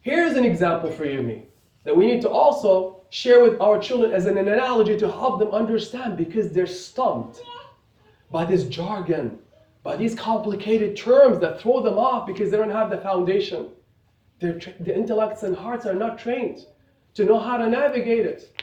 here's 0.00 0.36
an 0.36 0.44
example 0.44 0.90
for 0.90 1.04
you 1.04 1.22
me 1.22 1.46
that 1.84 1.96
we 1.96 2.06
need 2.06 2.20
to 2.22 2.30
also 2.30 3.02
share 3.10 3.42
with 3.42 3.60
our 3.60 3.78
children 3.78 4.12
as 4.12 4.26
an 4.26 4.36
analogy 4.38 4.96
to 4.98 5.10
help 5.10 5.38
them 5.38 5.50
understand 5.52 6.16
because 6.16 6.50
they're 6.50 6.66
stumped 6.66 7.40
by 8.30 8.44
this 8.44 8.64
jargon, 8.64 9.38
by 9.82 9.96
these 9.96 10.14
complicated 10.14 10.96
terms 10.96 11.38
that 11.38 11.60
throw 11.60 11.80
them 11.80 11.96
off 11.96 12.26
because 12.26 12.50
they 12.50 12.56
don't 12.56 12.70
have 12.70 12.90
the 12.90 12.98
foundation. 12.98 13.68
Their, 14.40 14.58
the 14.80 14.94
intellects 14.94 15.44
and 15.44 15.56
hearts 15.56 15.86
are 15.86 15.94
not 15.94 16.18
trained 16.18 16.66
to 17.14 17.24
know 17.24 17.38
how 17.38 17.56
to 17.56 17.70
navigate 17.70 18.26
it. 18.26 18.62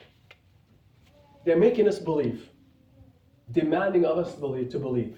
they're 1.45 1.57
making 1.57 1.87
us 1.87 1.99
believe, 1.99 2.49
demanding 3.51 4.05
of 4.05 4.17
us 4.17 4.33
believe, 4.35 4.69
to 4.69 4.79
believe 4.79 5.17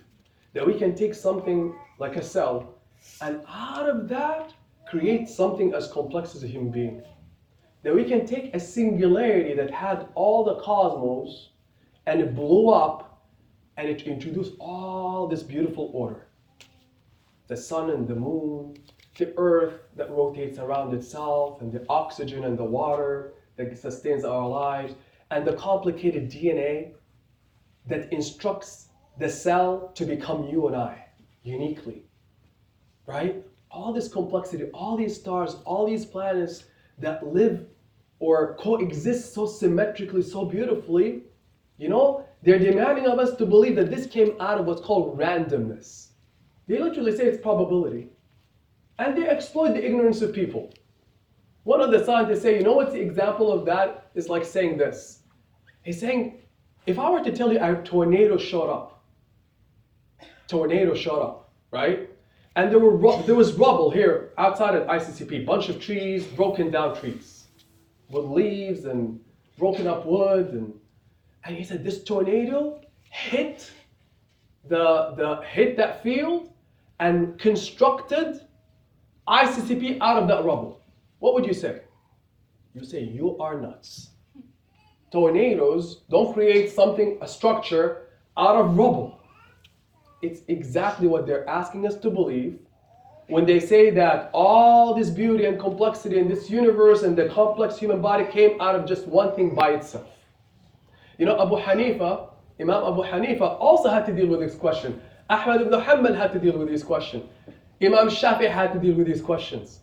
that 0.54 0.66
we 0.66 0.78
can 0.78 0.96
take 0.96 1.14
something 1.14 1.76
like 2.00 2.16
a 2.16 2.24
cell 2.24 2.76
and 3.22 3.42
out 3.48 3.90
of 3.90 4.08
that 4.10 4.54
create 4.88 5.28
something 5.28 5.74
as 5.74 5.92
complex 5.92 6.36
as 6.36 6.44
a 6.44 6.48
human 6.48 6.72
being. 6.72 7.04
That 7.84 7.94
we 7.94 8.04
can 8.06 8.26
take 8.26 8.56
a 8.56 8.60
singularity 8.60 9.54
that 9.56 9.72
had 9.72 10.08
all 10.16 10.44
the 10.44 10.56
cosmos 10.56 11.50
and 12.08 12.22
it 12.22 12.36
blew 12.36 12.70
up 12.70 13.28
and 13.78 13.88
it 13.90 14.04
introduced 14.04 14.54
all 14.60 15.28
this 15.28 15.44
beautiful 15.44 15.92
order. 15.94 16.28
The 17.48 17.58
sun 17.58 17.90
and 17.90 18.08
the 18.08 18.16
moon, 18.16 18.78
the 19.18 19.34
earth 19.38 19.82
that 19.96 20.10
rotates 20.10 20.58
around 20.58 20.94
itself, 20.94 21.62
and 21.62 21.72
the 21.72 21.86
oxygen 21.90 22.46
and 22.46 22.58
the 22.58 22.64
water 22.64 23.34
that 23.58 23.78
sustains 23.78 24.26
our 24.26 24.48
lives, 24.48 24.96
and 25.32 25.46
the 25.46 25.54
complicated 25.54 26.32
DNA 26.32 26.94
that 27.88 28.12
instructs 28.12 28.88
the 29.18 29.30
cell 29.30 29.92
to 29.96 30.06
become 30.06 30.48
you 30.48 30.68
and 30.68 30.76
I 30.76 31.06
uniquely. 31.44 32.06
Right? 33.06 33.44
All 33.70 33.94
this 33.94 34.08
complexity, 34.08 34.66
all 34.74 34.98
these 34.98 35.16
stars, 35.16 35.58
all 35.66 35.86
these 35.86 36.06
planets 36.06 36.66
that 37.00 37.26
live 37.26 37.66
or 38.20 38.56
coexist 38.56 39.34
so 39.34 39.46
symmetrically, 39.46 40.22
so 40.22 40.46
beautifully, 40.46 41.24
you 41.78 41.90
know, 41.90 42.26
they're 42.44 42.60
demanding 42.60 43.06
of 43.08 43.20
us 43.20 43.36
to 43.36 43.46
believe 43.46 43.76
that 43.76 43.92
this 43.92 44.08
came 44.08 44.36
out 44.40 44.60
of 44.60 44.66
what's 44.66 44.82
called 44.82 45.18
randomness. 45.18 46.08
They 46.68 46.80
literally 46.80 47.16
say 47.16 47.26
it's 47.26 47.42
probability. 47.42 48.10
And 48.98 49.18
they 49.18 49.28
exploit 49.28 49.74
the 49.74 49.86
ignorance 49.86 50.22
of 50.22 50.34
people. 50.34 50.74
One 51.64 51.82
of 51.82 51.92
the 51.92 52.04
scientists 52.06 52.44
say, 52.44 52.58
you 52.58 52.64
know 52.64 52.74
what's 52.74 52.94
the 52.94 53.02
example 53.02 53.52
of 53.52 53.66
that? 53.66 54.10
Is 54.16 54.30
like 54.30 54.46
saying 54.46 54.78
this. 54.78 55.24
He's 55.84 56.00
saying, 56.00 56.40
if 56.86 57.00
I 57.00 57.10
were 57.10 57.24
to 57.24 57.32
tell 57.32 57.52
you 57.52 57.60
a 57.62 57.82
tornado 57.84 58.38
showed 58.38 58.70
up, 58.70 59.04
tornado 60.48 60.94
showed 60.94 61.22
up, 61.22 61.52
right? 61.72 62.10
And 62.56 62.72
there 62.72 62.80
were 62.80 63.24
there 63.24 63.36
was 63.36 63.54
rubble 63.54 63.92
here 63.92 64.32
outside 64.38 64.76
of 64.76 64.88
ICCP, 64.88 65.46
bunch 65.46 65.70
of 65.70 65.82
trees, 65.82 66.26
broken 66.26 66.72
down 66.72 66.98
trees, 67.00 67.48
with 68.10 68.26
leaves 68.26 68.86
and 68.86 69.20
broken 69.58 69.88
up 69.88 70.06
wood, 70.06 70.54
and 70.54 70.74
and 71.44 71.56
he 71.56 71.64
said 71.64 71.84
this 71.84 72.04
tornado 72.04 72.82
hit 73.04 73.72
the 74.68 75.14
the 75.18 75.42
hit 75.48 75.76
that 75.78 76.02
field 76.04 76.52
and 77.00 77.38
constructed 77.40 78.42
ICCP 79.28 79.98
out 80.02 80.22
of 80.22 80.28
that 80.28 80.46
rubble. 80.46 80.82
What 81.20 81.34
would 81.34 81.46
you 81.46 81.54
say? 81.54 81.82
You 82.74 82.86
say 82.86 83.02
you 83.02 83.38
are 83.40 83.60
nuts. 83.60 84.12
Tornadoes 85.16 86.02
don't 86.10 86.34
create 86.34 86.70
something, 86.70 87.18
a 87.22 87.28
structure 87.28 88.08
out 88.38 88.58
of 88.58 88.78
rubble. 88.78 89.22
It's 90.22 90.42
exactly 90.50 91.08
what 91.08 91.26
they're 91.26 91.48
asking 91.48 91.88
us 91.88 91.96
to 92.00 92.10
believe 92.10 92.60
when 93.28 93.46
they 93.46 93.62
say 93.62 93.92
that 93.92 94.30
all 94.34 94.94
this 94.94 95.10
beauty 95.10 95.46
and 95.46 95.58
complexity 95.58 96.18
in 96.20 96.28
this 96.28 96.50
universe 96.50 97.04
and 97.04 97.18
the 97.18 97.30
complex 97.30 97.78
human 97.78 98.02
body 98.02 98.26
came 98.26 98.60
out 98.60 98.76
of 98.76 98.86
just 98.86 99.08
one 99.08 99.34
thing 99.38 99.56
by 99.56 99.70
itself. 99.70 100.10
You 101.18 101.26
know, 101.26 101.42
Abu 101.42 101.56
Hanifa, 101.56 102.32
Imam 102.60 102.84
Abu 102.84 103.02
Hanifa 103.04 103.58
also 103.58 103.88
had 103.88 104.06
to 104.08 104.14
deal 104.14 104.28
with 104.28 104.42
this 104.42 104.56
question. 104.56 105.02
Ahmad 105.30 105.62
ibn 105.62 105.80
Hanbal 105.80 106.18
had 106.18 106.34
to 106.34 106.40
deal 106.40 106.58
with 106.58 106.68
this 106.68 106.84
question. 106.84 107.30
Imam 107.82 108.10
Shafi 108.10 108.52
had 108.52 108.74
to 108.74 108.80
deal 108.80 108.96
with 108.96 109.08
these 109.08 109.22
questions. 109.22 109.80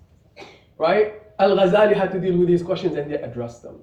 Right? 0.77 1.14
Al 1.38 1.57
Ghazali 1.57 1.95
had 1.97 2.12
to 2.12 2.21
deal 2.21 2.37
with 2.37 2.49
these 2.49 2.62
questions 2.62 2.97
and 2.97 3.11
they 3.11 3.16
addressed 3.16 3.62
them. 3.62 3.81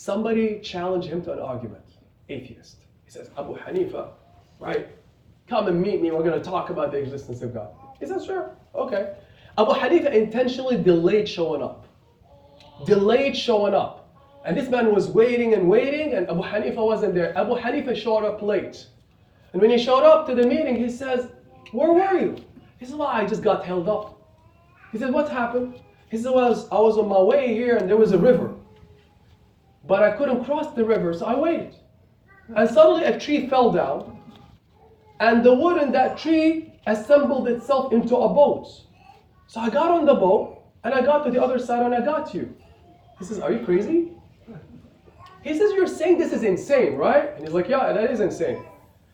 Somebody 0.00 0.60
challenged 0.60 1.08
him 1.08 1.20
to 1.24 1.32
an 1.34 1.40
argument, 1.40 1.84
atheist. 2.30 2.76
He 3.04 3.10
says, 3.10 3.28
Abu 3.36 3.54
Hanifa, 3.54 4.08
right? 4.58 4.88
Come 5.46 5.66
and 5.66 5.78
meet 5.78 6.00
me, 6.00 6.10
we're 6.10 6.22
going 6.22 6.40
to 6.40 6.50
talk 6.50 6.70
about 6.70 6.90
the 6.90 6.96
existence 6.96 7.42
of 7.42 7.52
God. 7.52 7.68
He 7.98 8.06
says, 8.06 8.24
sure, 8.24 8.56
okay. 8.74 9.12
Abu 9.58 9.72
Hanifa 9.72 10.10
intentionally 10.10 10.82
delayed 10.82 11.28
showing 11.28 11.62
up. 11.62 11.86
Delayed 12.86 13.36
showing 13.36 13.74
up. 13.74 14.16
And 14.46 14.56
this 14.56 14.70
man 14.70 14.90
was 14.94 15.08
waiting 15.08 15.52
and 15.52 15.68
waiting, 15.68 16.14
and 16.14 16.30
Abu 16.30 16.40
Hanifa 16.44 16.76
wasn't 16.76 17.12
there. 17.12 17.36
Abu 17.36 17.54
Hanifa 17.56 17.94
showed 17.94 18.24
up 18.24 18.40
late. 18.40 18.86
And 19.52 19.60
when 19.60 19.70
he 19.70 19.76
showed 19.76 20.04
up 20.04 20.26
to 20.28 20.34
the 20.34 20.46
meeting, 20.46 20.76
he 20.76 20.88
says, 20.88 21.28
Where 21.72 21.92
were 21.92 22.18
you? 22.18 22.36
He 22.78 22.86
said, 22.86 22.96
Well, 22.96 23.08
I 23.08 23.26
just 23.26 23.42
got 23.42 23.66
held 23.66 23.86
up. 23.86 24.18
He 24.92 24.98
said, 24.98 25.12
What 25.12 25.28
happened? 25.28 25.78
He 26.10 26.16
said, 26.16 26.32
Well, 26.32 26.66
I 26.72 26.80
was 26.80 26.96
on 26.96 27.06
my 27.06 27.20
way 27.20 27.48
here 27.52 27.76
and 27.76 27.86
there 27.86 27.98
was 27.98 28.12
a 28.12 28.18
river. 28.18 28.49
But 29.90 30.04
I 30.04 30.12
couldn't 30.12 30.44
cross 30.44 30.72
the 30.74 30.84
river, 30.84 31.12
so 31.12 31.26
I 31.26 31.36
waited. 31.36 31.74
And 32.54 32.70
suddenly 32.70 33.02
a 33.02 33.18
tree 33.18 33.48
fell 33.48 33.72
down, 33.72 34.22
and 35.18 35.42
the 35.42 35.52
wood 35.52 35.82
in 35.82 35.90
that 35.90 36.16
tree 36.16 36.72
assembled 36.86 37.48
itself 37.48 37.92
into 37.92 38.14
a 38.14 38.28
boat. 38.32 38.68
So 39.48 39.58
I 39.58 39.68
got 39.68 39.90
on 39.90 40.06
the 40.06 40.14
boat, 40.14 40.62
and 40.84 40.94
I 40.94 41.02
got 41.02 41.24
to 41.24 41.32
the 41.32 41.42
other 41.42 41.58
side, 41.58 41.82
and 41.82 41.92
I 41.92 42.02
got 42.02 42.32
you. 42.32 42.54
He 43.18 43.24
says, 43.24 43.40
Are 43.40 43.50
you 43.50 43.64
crazy? 43.64 44.12
He 45.42 45.58
says, 45.58 45.72
You're 45.72 45.88
saying 45.88 46.18
this 46.18 46.32
is 46.32 46.44
insane, 46.44 46.94
right? 46.94 47.34
And 47.34 47.44
he's 47.44 47.52
like, 47.52 47.68
Yeah, 47.68 47.92
that 47.92 48.12
is 48.12 48.20
insane. 48.20 48.62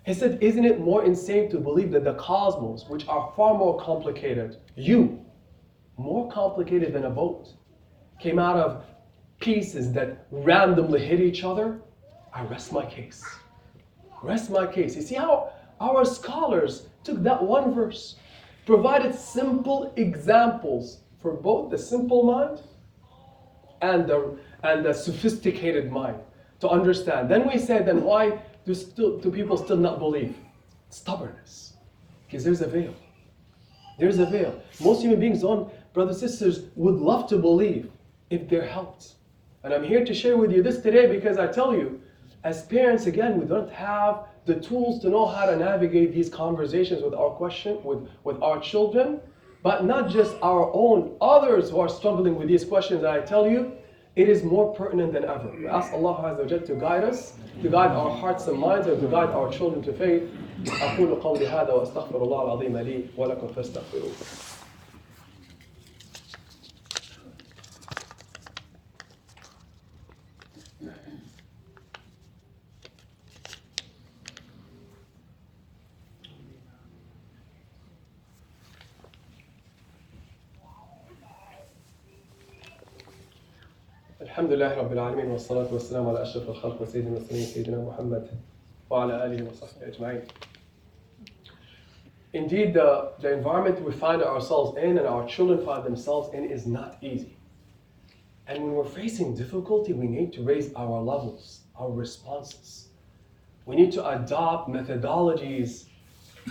He 0.05 0.12
said, 0.12 0.37
Isn't 0.43 0.67
it 0.67 0.79
more 0.79 1.07
insane 1.07 1.51
to 1.53 1.59
believe 1.59 1.91
that 1.93 2.05
the 2.05 2.17
cosmos, 2.17 2.85
which 2.87 3.09
are 3.09 3.33
far 3.35 3.55
more 3.55 3.81
complicated, 3.81 4.59
you, 4.77 5.25
more 5.97 6.31
complicated 6.31 6.93
than 6.93 7.07
a 7.07 7.11
boat, 7.11 7.49
came 8.21 8.39
out 8.39 8.59
of 8.59 8.85
pieces 9.46 9.92
that 9.92 10.26
randomly 10.32 11.00
hit 11.06 11.20
each 11.20 11.44
other? 11.44 11.78
I 12.35 12.42
rest 12.42 12.72
my 12.72 12.85
case. 12.85 13.24
Rest 14.20 14.50
my 14.50 14.66
case. 14.66 14.96
You 14.96 15.02
see 15.02 15.14
how 15.14 15.52
our 15.80 16.04
scholars 16.04 16.88
took 17.04 17.22
that 17.22 17.40
one 17.40 17.72
verse, 17.72 18.16
provided 18.66 19.14
simple 19.14 19.92
examples 19.96 20.98
for 21.22 21.32
both 21.32 21.70
the 21.70 21.78
simple 21.78 22.24
mind 22.24 22.61
and 23.82 24.09
the, 24.09 24.37
and 24.64 24.85
the 24.85 24.92
sophisticated 24.92 25.92
mind 25.92 26.18
to 26.59 26.68
understand. 26.68 27.30
Then 27.30 27.48
we 27.48 27.56
said, 27.59 27.87
then 27.87 28.02
why 28.02 28.42
do, 28.64 28.74
still, 28.74 29.18
do 29.18 29.30
people 29.30 29.56
still 29.56 29.76
not 29.76 30.00
believe? 30.00 30.35
Stubbornness. 30.90 31.74
Because 32.26 32.42
there's 32.42 32.62
a 32.62 32.66
veil. 32.66 32.94
There's 33.96 34.18
a 34.18 34.26
veil. 34.26 34.61
Most 34.80 35.02
human 35.02 35.20
beings 35.20 35.44
on 35.44 35.70
brothers 35.92 36.20
and 36.20 36.30
sisters 36.30 36.64
would 36.74 36.96
love 36.96 37.28
to 37.28 37.37
believe 37.37 37.92
if 38.28 38.48
they're 38.48 38.66
helped. 38.66 39.12
And 39.65 39.74
I'm 39.74 39.84
here 39.84 40.04
to 40.04 40.13
share 40.13 40.38
with 40.38 40.52
you 40.52 40.63
this 40.63 40.82
today 40.82 41.06
because 41.08 41.38
I 41.38 41.47
tell 41.47 41.74
you, 41.74 42.02
as 42.43 42.65
parents, 42.65 43.06
again, 43.06 43.39
we 43.39 43.45
don't 43.45 43.71
have 43.71 44.26
the 44.45 44.56
tools 44.56 45.00
to 45.02 45.10
know 45.10 45.28
how 45.28 45.45
to 45.45 45.56
navigate 45.56 46.13
these 46.13 46.30
conversations 46.30 47.04
with 47.04 47.13
our 47.13 47.30
question, 47.30 47.84
with, 47.84 48.08
with 48.24 48.41
our 48.41 48.60
children, 48.60 49.19
but 49.62 49.86
not 49.86 50.10
just 50.10 50.36
our 50.41 50.71
own, 50.74 51.15
others 51.21 51.69
who 51.69 51.80
are 51.80 51.89
struggling 51.89 52.36
with 52.36 52.47
these 52.47 52.65
questions. 52.65 53.04
And 53.04 53.10
I 53.10 53.21
tell 53.21 53.47
you, 53.47 53.74
it 54.15 54.28
is 54.28 54.43
more 54.43 54.74
pertinent 54.74 55.13
than 55.13 55.24
ever. 55.24 55.54
We 55.58 55.67
ask 55.67 55.93
Allah 55.93 56.36
Azza 56.36 56.65
to 56.65 56.76
guide 56.76 57.04
us, 57.04 57.34
to 57.62 57.69
guide 57.69 57.91
our 57.91 58.10
hearts 58.10 58.47
and 58.47 58.60
minds, 58.60 58.88
and 58.88 59.00
to 59.00 59.08
guide 59.08 59.30
our 59.30 59.52
children 59.52 59.82
to 59.84 59.93
faith. 59.93 60.24
أقول 60.65 61.21
قولي 61.21 61.47
هذا 61.47 61.74
وأستغفر 61.74 62.24
الله 62.24 62.43
العظيم 62.43 62.78
لي 62.78 63.04
ولكم 63.17 63.47
فاستغفروه. 63.47 64.55
Indeed, 92.35 92.75
the, 92.75 93.12
the 93.18 93.33
environment 93.33 93.81
we 93.81 93.92
find 93.92 94.22
ourselves 94.22 94.77
in 94.77 94.99
and 94.99 95.07
our 95.07 95.27
children 95.27 95.64
find 95.64 95.87
themselves 95.87 96.35
in 96.35 96.44
is 96.44 96.66
not 96.66 96.99
easy. 97.01 97.38
And 98.46 98.62
when 98.62 98.72
we're 98.75 98.85
facing 98.85 99.35
difficulty, 99.35 99.94
we 99.94 100.07
need 100.07 100.35
to 100.35 100.42
raise 100.42 100.70
our 100.75 101.01
levels, 101.01 101.62
our 101.75 101.90
responses. 101.90 102.88
We 103.64 103.75
need 103.75 103.90
to 103.92 104.07
adopt 104.07 104.68
methodologies 104.68 105.87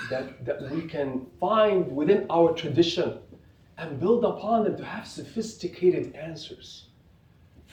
that, 0.10 0.44
that 0.44 0.72
we 0.72 0.88
can 0.88 1.28
find 1.40 1.96
within 1.96 2.26
our 2.32 2.52
tradition 2.54 3.20
and 3.78 4.00
build 4.00 4.26
upon 4.26 4.64
them 4.64 4.76
to 4.78 4.84
have 4.84 5.06
sophisticated 5.06 6.16
answers 6.16 6.88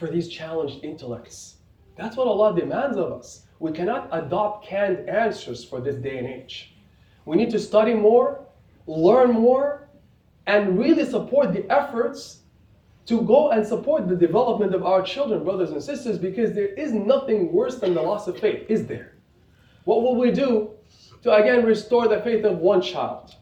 for 0.03 0.09
these 0.09 0.27
challenged 0.27 0.83
intellects. 0.83 1.59
That's 1.95 2.17
what 2.17 2.27
Allah 2.27 2.59
demands 2.59 2.97
of 2.97 3.12
us. 3.12 3.47
We 3.61 3.71
cannot 3.71 4.09
adopt 4.11 4.67
canned 4.67 5.09
answers 5.09 5.65
for 5.65 5.81
this 5.81 5.95
day 5.95 6.19
and 6.19 6.27
age. 6.27 6.75
We 7.25 7.37
need 7.37 7.51
to 7.51 7.61
study 7.61 7.95
more, 7.95 8.45
learn 8.88 9.31
more, 9.31 9.88
and 10.49 10.77
really 10.77 11.05
support 11.05 11.53
the 11.53 11.71
efforts 11.71 12.41
to 13.07 13.23
go 13.23 13.53
and 13.53 13.65
support 13.65 14.09
the 14.09 14.17
development 14.17 14.75
of 14.75 14.85
our 14.85 15.03
children, 15.03 15.45
brothers 15.45 15.71
and 15.71 15.81
sisters, 15.81 16.19
because 16.19 16.53
there 16.53 16.75
is 16.75 16.93
nothing 16.93 17.53
worse 17.53 17.79
than 17.79 17.95
the 17.95 18.03
loss 18.03 18.27
of 18.27 18.41
faith, 18.41 18.67
is 18.69 18.87
there? 18.87 19.15
What 19.85 20.03
will 20.03 20.17
we 20.17 20.33
do 20.33 20.71
to 21.23 21.33
again 21.33 21.65
restore 21.65 22.09
the 22.09 22.21
faith 22.23 22.45
of 22.45 22.59
one 22.59 22.83
child? 22.83 23.37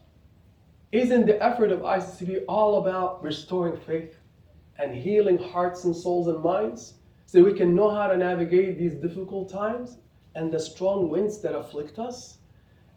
Isn't 0.91 1.25
the 1.25 1.41
effort 1.41 1.71
of 1.71 1.79
ICCP 1.79 2.43
all 2.47 2.85
about 2.85 3.23
restoring 3.23 3.79
faith 3.87 4.15
and 4.81 4.95
healing 4.95 5.37
hearts 5.37 5.83
and 5.83 5.95
souls 5.95 6.27
and 6.27 6.43
minds 6.43 6.95
so 7.25 7.43
we 7.43 7.53
can 7.53 7.75
know 7.75 7.89
how 7.89 8.07
to 8.07 8.17
navigate 8.17 8.77
these 8.77 8.95
difficult 8.95 9.49
times 9.49 9.97
and 10.35 10.51
the 10.51 10.59
strong 10.59 11.09
winds 11.09 11.41
that 11.41 11.55
afflict 11.55 11.99
us 11.99 12.37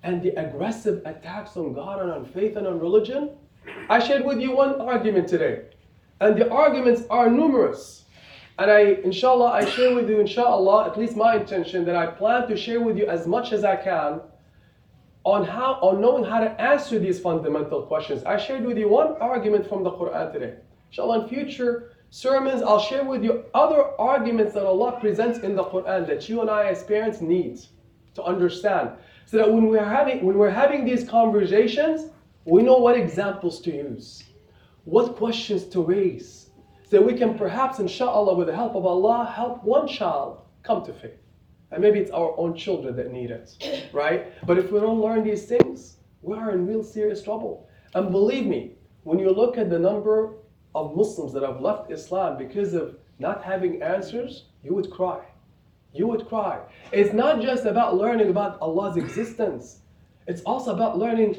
and 0.03 0.23
the 0.23 0.31
aggressive 0.41 1.03
attacks 1.05 1.57
on 1.57 1.73
God 1.73 2.01
and 2.01 2.11
on 2.11 2.25
faith 2.25 2.57
and 2.57 2.67
on 2.67 2.81
religion? 2.81 3.31
I 3.89 3.99
shared 3.99 4.25
with 4.25 4.41
you 4.41 4.55
one 4.55 4.81
argument 4.81 5.29
today, 5.29 5.63
and 6.21 6.37
the 6.37 6.51
arguments 6.51 7.03
are 7.09 7.31
numerous. 7.31 8.05
And 8.59 8.71
I, 8.71 8.81
inshallah, 9.03 9.53
I 9.53 9.65
share 9.65 9.95
with 9.95 10.09
you, 10.09 10.21
inshallah, 10.21 10.87
at 10.91 10.99
least 10.99 11.17
my 11.17 11.37
intention 11.37 11.85
that 11.87 11.97
I 11.97 12.07
plan 12.07 12.47
to 12.49 12.57
share 12.57 12.81
with 12.81 12.97
you 12.97 13.07
as 13.07 13.27
much 13.27 13.53
as 13.53 13.65
I 13.65 13.77
can 13.77 14.21
on 15.25 15.45
how 15.45 15.75
on 15.81 16.01
knowing 16.03 16.23
how 16.23 16.41
to 16.41 16.51
answer 16.61 16.99
these 16.99 17.19
fundamental 17.19 17.83
questions. 17.83 18.23
I 18.25 18.37
shared 18.37 18.65
with 18.65 18.77
you 18.77 18.89
one 18.89 19.17
argument 19.21 19.67
from 19.67 19.83
the 19.83 19.91
Quran 19.91 20.33
today. 20.33 20.55
Inshallah, 20.95 21.25
in 21.25 21.29
future 21.29 21.91
sermons, 22.11 22.63
I'll 22.63 22.79
share 22.79 23.03
with 23.03 23.25
you 23.25 23.47
other 23.53 24.01
arguments 24.01 24.55
that 24.55 24.65
Allah 24.65 25.01
presents 25.01 25.41
in 25.41 25.57
the 25.57 25.65
Quran 25.65 26.07
that 26.07 26.29
you 26.29 26.41
and 26.41 26.49
I 26.49 26.67
as 26.67 26.85
parents 26.85 27.21
need 27.21 27.59
to 28.15 28.23
understand. 28.23 28.91
So 29.27 29.39
that 29.39 29.53
when 29.53 29.67
we're 29.67 29.85
having 29.85 30.25
when 30.25 30.39
we're 30.39 30.51
having 30.51 30.85
these 30.85 31.03
conversations, 31.03 32.13
we 32.45 32.63
know 32.63 32.79
what 32.79 32.97
examples 32.97 33.61
to 33.63 33.75
use, 33.75 34.23
what 34.85 35.17
questions 35.17 35.65
to 35.71 35.83
raise. 35.83 36.51
So 36.89 37.03
we 37.03 37.15
can 37.15 37.37
perhaps, 37.37 37.81
inshallah, 37.81 38.37
with 38.37 38.47
the 38.47 38.55
help 38.55 38.77
of 38.77 38.87
Allah, 38.87 39.33
help 39.35 39.65
one 39.65 39.89
child 39.89 40.43
come 40.63 40.85
to 40.85 40.93
faith. 40.93 41.19
And 41.73 41.83
maybe 41.83 41.99
it's 41.99 42.13
our 42.13 42.39
own 42.39 42.55
children 42.55 42.95
that 42.95 43.11
need 43.11 43.33
it, 43.33 43.89
right? 43.93 44.33
But 44.47 44.59
if 44.59 44.71
we 44.71 44.79
don't 44.79 45.01
learn 45.01 45.25
these 45.25 45.47
things, 45.47 45.97
we 46.23 46.37
are 46.37 46.53
in 46.53 46.69
real 46.69 46.85
serious 46.85 47.21
trouble. 47.21 47.69
And 47.95 48.13
believe 48.13 48.47
me, 48.47 48.77
when 49.03 49.19
you 49.19 49.33
look 49.33 49.59
at 49.59 49.71
the 49.71 49.79
number 49.81 50.35
of 50.75 50.97
Muslims 50.97 51.33
that 51.33 51.43
have 51.43 51.61
left 51.61 51.91
Islam 51.91 52.37
because 52.37 52.75
of 52.75 52.97
not 53.19 53.43
having 53.43 53.83
answers, 53.83 54.45
you 54.63 54.75
would 54.75 54.91
cry. 54.91 55.21
You 55.93 56.09
would 56.09 56.27
cry. 56.29 56.61
It's 56.91 57.13
not 57.13 57.41
just 57.41 57.65
about 57.65 57.97
learning 57.97 58.29
about 58.29 58.61
Allah's 58.61 58.97
existence, 58.97 59.81
it's 60.27 60.43
also 60.43 60.75
about 60.75 60.99
learning 60.99 61.37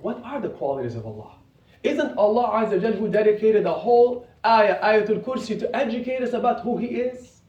what 0.00 0.22
are 0.24 0.40
the 0.40 0.48
qualities 0.48 0.94
of 0.94 1.04
Allah. 1.04 1.34
Isn't 1.82 2.16
Allah 2.16 2.66
Azza 2.66 2.98
who 2.98 3.08
dedicated 3.08 3.64
the 3.64 3.72
whole 3.72 4.26
ayah, 4.44 4.80
Ayatul 4.82 5.22
Kursi, 5.22 5.58
to 5.58 5.76
educate 5.76 6.22
us 6.22 6.32
about 6.32 6.60
who 6.60 6.78
He 6.78 6.86
is? 6.86 7.40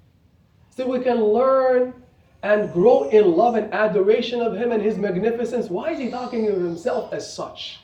So 0.69 0.87
we 0.87 0.99
can 1.01 1.21
learn 1.21 1.93
and 2.43 2.71
grow 2.73 3.09
in 3.09 3.31
love 3.33 3.55
and 3.55 3.73
adoration 3.73 4.41
of 4.41 4.55
Him 4.55 4.71
and 4.71 4.81
His 4.81 4.97
magnificence. 4.97 5.69
Why 5.69 5.91
is 5.91 5.99
He 5.99 6.09
talking 6.09 6.47
of 6.47 6.55
Himself 6.55 7.13
as 7.13 7.31
such? 7.31 7.79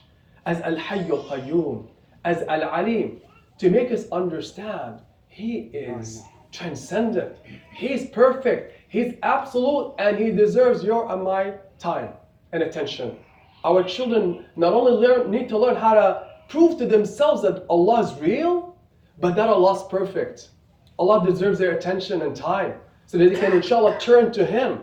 As 0.46 0.60
Al 0.62 0.76
Hayyul 0.76 1.28
Qayyum, 1.28 1.86
as 2.24 2.42
Al 2.42 2.64
Alim, 2.64 3.20
to 3.58 3.70
make 3.70 3.90
us 3.90 4.04
understand 4.10 5.00
He 5.28 5.70
is 5.72 6.22
transcendent, 6.52 7.36
He's 7.72 8.08
perfect, 8.10 8.74
He's 8.88 9.14
absolute, 9.22 9.94
and 9.98 10.16
He 10.18 10.30
deserves 10.30 10.82
your 10.82 11.10
and 11.12 11.22
my 11.22 11.54
time 11.78 12.10
and 12.52 12.62
attention. 12.62 13.16
Our 13.64 13.82
children 13.82 14.46
not 14.56 14.72
only 14.72 14.92
learn, 14.92 15.30
need 15.30 15.48
to 15.50 15.58
learn 15.58 15.76
how 15.76 15.94
to 15.94 16.28
prove 16.48 16.78
to 16.78 16.86
themselves 16.86 17.42
that 17.42 17.66
Allah 17.68 18.00
is 18.02 18.20
real, 18.20 18.76
but 19.20 19.34
that 19.36 19.48
Allah 19.48 19.74
is 19.76 19.82
perfect. 19.90 20.50
Allah 20.98 21.24
deserves 21.24 21.58
their 21.58 21.72
attention 21.76 22.22
and 22.22 22.34
time 22.34 22.74
so 23.06 23.18
that 23.18 23.30
they 23.30 23.38
can 23.38 23.52
inshallah 23.52 23.98
turn 24.00 24.32
to 24.32 24.44
Him 24.44 24.80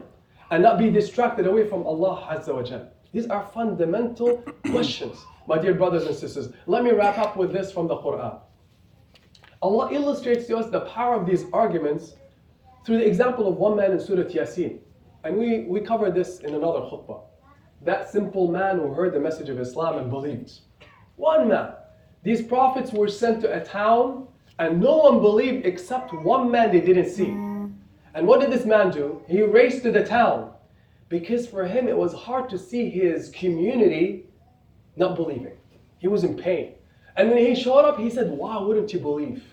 and 0.52 0.62
not 0.62 0.78
be 0.78 0.90
distracted 0.90 1.48
away 1.48 1.68
from 1.68 1.86
Allah 1.88 2.28
Azza 2.32 2.54
wa 2.54 2.62
Jal. 2.64 2.88
These 3.12 3.28
are 3.28 3.46
fundamental 3.48 4.38
questions, 4.72 5.18
my 5.48 5.58
dear 5.58 5.74
brothers 5.74 6.04
and 6.06 6.16
sisters. 6.16 6.50
Let 6.68 6.84
me 6.84 6.92
wrap 6.92 7.18
up 7.18 7.38
with 7.38 7.52
this 7.52 7.72
from 7.72 7.88
the 7.88 7.96
Quran. 7.98 8.40
Allah 9.66 9.92
illustrates 9.92 10.46
to 10.46 10.58
us 10.58 10.70
the 10.70 10.82
power 10.82 11.20
of 11.20 11.26
these 11.26 11.46
arguments 11.52 12.14
through 12.86 13.00
the 13.00 13.08
example 13.08 13.48
of 13.48 13.56
one 13.56 13.76
man 13.76 13.94
in 13.94 14.00
Surah 14.00 14.30
Yasin. 14.30 14.78
And 15.24 15.38
we, 15.38 15.62
we 15.62 15.80
covered 15.80 16.14
this 16.14 16.42
in 16.42 16.54
another 16.54 16.82
khutbah. 16.82 17.22
That 17.82 18.08
simple 18.08 18.48
man 18.48 18.78
who 18.78 18.94
heard 18.94 19.12
the 19.12 19.20
message 19.20 19.50
of 19.50 19.60
Islam 19.60 19.98
and 19.98 20.12
believed. 20.12 20.52
One 21.16 21.48
man. 21.48 21.74
These 22.22 22.44
prophets 22.44 22.94
were 22.94 23.08
sent 23.08 23.42
to 23.42 23.60
a 23.60 23.66
town 23.66 24.28
and 24.60 24.80
no 24.80 24.98
one 24.98 25.20
believed 25.20 25.66
except 25.66 26.14
one 26.14 26.52
man 26.52 26.72
they 26.72 26.80
didn't 26.80 27.10
see. 27.10 27.32
And 28.14 28.28
what 28.28 28.42
did 28.42 28.52
this 28.52 28.66
man 28.66 28.92
do? 28.92 29.24
He 29.28 29.42
raced 29.42 29.82
to 29.82 29.92
the 29.92 30.06
town 30.06 30.52
because 31.10 31.48
for 31.48 31.66
him 31.66 31.88
it 31.88 31.98
was 31.98 32.14
hard 32.14 32.52
to 32.52 32.60
see 32.60 32.92
his 32.92 33.32
community 33.32 34.28
not 34.96 35.16
believing. 35.16 35.58
He 35.98 36.08
was 36.08 36.24
in 36.24 36.38
pain. 36.38 36.76
And 37.18 37.30
when 37.32 37.40
he 37.40 37.56
showed 37.56 37.86
up, 37.86 37.98
he 37.98 38.12
said, 38.12 38.30
Why 38.30 38.62
wouldn't 38.62 38.94
you 38.94 39.00
believe? 39.00 39.44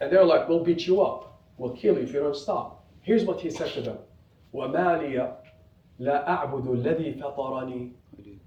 And 0.00 0.10
they're 0.10 0.24
like, 0.24 0.48
We'll 0.48 0.64
beat 0.64 0.86
you 0.86 1.02
up. 1.02 1.42
We'll 1.56 1.76
kill 1.76 1.96
you 1.96 2.02
if 2.02 2.12
you 2.12 2.20
don't 2.20 2.36
stop. 2.36 2.84
Here's 3.02 3.24
what 3.24 3.40
he 3.40 3.50
said 3.50 3.72
to 3.72 3.82
them 3.82 3.98
وَمَا 4.54 5.00
لِيَ 5.00 5.34
لَا 6.00 6.26
أَعْبُدُ 6.26 6.66
الَّذِي 6.66 7.20
فَطَرَنِي 7.20 7.92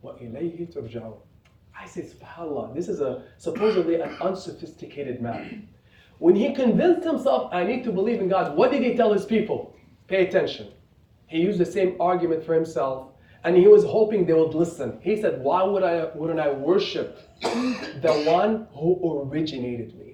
وَإِلَيْهِ 0.03 0.73
تُرْجَعُونَ 0.73 1.17
I 1.79 1.87
say, 1.87 2.01
subhanAllah, 2.01 2.73
this 2.73 2.87
is 2.87 3.01
a 3.01 3.23
supposedly 3.37 3.95
an 3.95 4.15
unsophisticated 4.21 5.21
man. 5.21 5.67
When 6.19 6.35
he 6.35 6.53
convinced 6.53 7.05
himself, 7.05 7.49
I 7.51 7.63
need 7.63 7.83
to 7.85 7.91
believe 7.91 8.21
in 8.21 8.29
God, 8.29 8.55
what 8.55 8.71
did 8.71 8.83
he 8.83 8.95
tell 8.95 9.11
his 9.11 9.25
people? 9.25 9.75
Pay 10.07 10.27
attention. 10.27 10.71
He 11.27 11.39
used 11.39 11.59
the 11.59 11.65
same 11.65 11.95
argument 11.99 12.43
for 12.43 12.53
himself, 12.53 13.09
and 13.43 13.57
he 13.57 13.67
was 13.67 13.83
hoping 13.83 14.25
they 14.25 14.33
would 14.33 14.53
listen. 14.53 14.99
He 15.01 15.19
said, 15.19 15.41
Why 15.41 15.63
would 15.63 15.83
I, 15.83 16.05
wouldn't 16.15 16.39
I 16.39 16.51
worship 16.51 17.19
the 17.41 18.23
one 18.25 18.67
who 18.73 19.21
originated 19.27 19.97
me? 19.97 20.06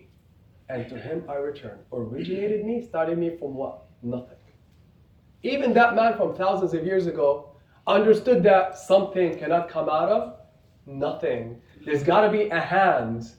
And 0.68 0.88
to 0.88 0.96
him 0.96 1.24
I 1.28 1.34
return. 1.34 1.78
Originated 1.92 2.64
me, 2.64 2.86
started 2.86 3.18
me 3.18 3.36
from 3.36 3.54
what? 3.54 3.84
Nothing. 4.02 4.36
Even 5.42 5.74
that 5.74 5.94
man 5.94 6.16
from 6.16 6.34
thousands 6.34 6.72
of 6.72 6.84
years 6.84 7.06
ago 7.06 7.50
understood 7.86 8.42
that 8.44 8.78
something 8.78 9.38
cannot 9.38 9.68
come 9.68 9.88
out 9.88 10.08
of 10.08 10.36
nothing. 10.86 11.60
There's 11.84 12.02
got 12.02 12.22
to 12.22 12.30
be 12.30 12.48
a 12.48 12.60
hand, 12.60 13.30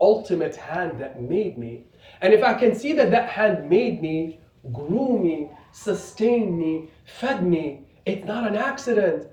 ultimate 0.00 0.56
hand 0.56 1.00
that 1.00 1.22
made 1.22 1.56
me 1.56 1.86
and 2.20 2.32
if 2.32 2.42
I 2.42 2.54
can 2.54 2.74
see 2.74 2.92
that 2.94 3.10
that 3.10 3.28
hand 3.28 3.68
made 3.68 4.00
me, 4.00 4.40
grew 4.72 5.18
me, 5.18 5.50
sustained 5.72 6.56
me, 6.58 6.90
fed 7.04 7.46
me, 7.46 7.86
it's 8.06 8.24
not 8.24 8.46
an 8.46 8.56
accident, 8.56 9.26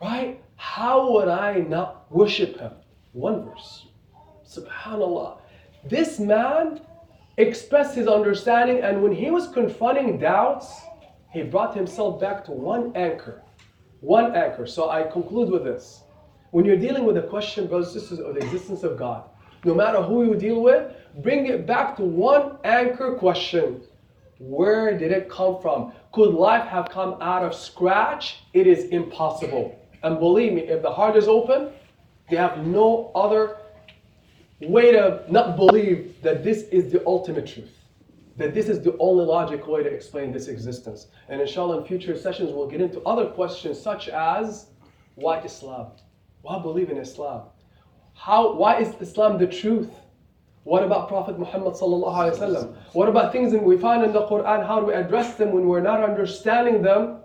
right? 0.00 0.42
How 0.56 1.12
would 1.12 1.28
I 1.28 1.58
not 1.60 2.10
worship 2.10 2.58
him? 2.58 2.72
One 3.12 3.44
verse. 3.44 3.88
Subhanallah. 4.46 5.38
This 5.84 6.18
man 6.18 6.80
expressed 7.42 7.94
his 7.94 8.08
understanding, 8.08 8.80
and 8.82 9.02
when 9.02 9.12
he 9.12 9.30
was 9.30 9.48
confronting 9.48 10.18
doubts, 10.18 10.80
he 11.32 11.42
brought 11.42 11.76
himself 11.76 12.20
back 12.20 12.44
to 12.46 12.52
one 12.52 12.92
anchor. 12.96 13.42
One 14.00 14.34
anchor. 14.34 14.66
So 14.66 14.90
I 14.90 15.04
conclude 15.04 15.50
with 15.50 15.64
this. 15.64 16.02
When 16.50 16.64
you're 16.64 16.76
dealing 16.76 17.04
with 17.04 17.16
a 17.16 17.22
question, 17.22 17.68
brothers 17.68 17.92
and 17.92 18.00
sisters, 18.00 18.18
of 18.18 18.34
the 18.34 18.40
existence 18.40 18.82
of 18.82 18.96
God, 18.96 19.28
no 19.64 19.74
matter 19.74 20.02
who 20.02 20.24
you 20.24 20.34
deal 20.34 20.60
with, 20.62 20.92
bring 21.22 21.46
it 21.46 21.66
back 21.66 21.96
to 21.96 22.02
one 22.02 22.58
anchor 22.64 23.14
question. 23.14 23.82
Where 24.38 24.96
did 24.98 25.12
it 25.12 25.28
come 25.28 25.60
from? 25.60 25.92
Could 26.12 26.34
life 26.34 26.66
have 26.66 26.88
come 26.88 27.18
out 27.20 27.44
of 27.44 27.54
scratch? 27.54 28.38
It 28.54 28.66
is 28.66 28.86
impossible. 28.86 29.78
And 30.02 30.18
believe 30.18 30.54
me, 30.54 30.62
if 30.62 30.82
the 30.82 30.90
heart 30.90 31.14
is 31.14 31.28
open, 31.28 31.70
they 32.30 32.36
have 32.36 32.66
no 32.66 33.12
other 33.14 33.58
way 34.68 34.92
to 34.92 35.22
not 35.28 35.56
believe 35.56 36.20
that 36.22 36.44
this 36.44 36.62
is 36.64 36.92
the 36.92 37.02
ultimate 37.06 37.46
truth. 37.46 37.76
That 38.36 38.54
this 38.54 38.68
is 38.68 38.82
the 38.82 38.96
only 38.98 39.24
logical 39.24 39.74
way 39.74 39.82
to 39.82 39.90
explain 39.90 40.32
this 40.32 40.48
existence. 40.48 41.08
And 41.28 41.40
inshallah, 41.40 41.80
in 41.80 41.84
future 41.84 42.16
sessions, 42.16 42.52
we'll 42.52 42.68
get 42.68 42.80
into 42.80 43.00
other 43.02 43.26
questions 43.26 43.80
such 43.80 44.08
as 44.08 44.66
why 45.14 45.40
Islam? 45.40 45.88
Why 46.42 46.60
believe 46.60 46.90
in 46.90 46.96
Islam? 46.96 47.42
How, 48.14 48.54
why 48.54 48.80
is 48.80 48.94
Islam 49.00 49.38
the 49.38 49.46
truth? 49.46 49.90
What 50.64 50.82
about 50.82 51.08
Prophet 51.08 51.38
Muhammad 51.38 51.74
sallallahu 51.74 52.14
alaihi 52.14 52.38
wasallam? 52.38 52.76
What 52.92 53.08
about 53.08 53.32
things 53.32 53.52
that 53.52 53.62
we 53.62 53.78
find 53.78 54.04
in 54.04 54.12
the 54.12 54.26
Quran? 54.26 54.66
How 54.66 54.80
do 54.80 54.86
we 54.86 54.94
address 54.94 55.34
them 55.34 55.52
when 55.52 55.66
we're 55.66 55.80
not 55.80 56.02
understanding 56.02 56.82
them? 56.82 57.18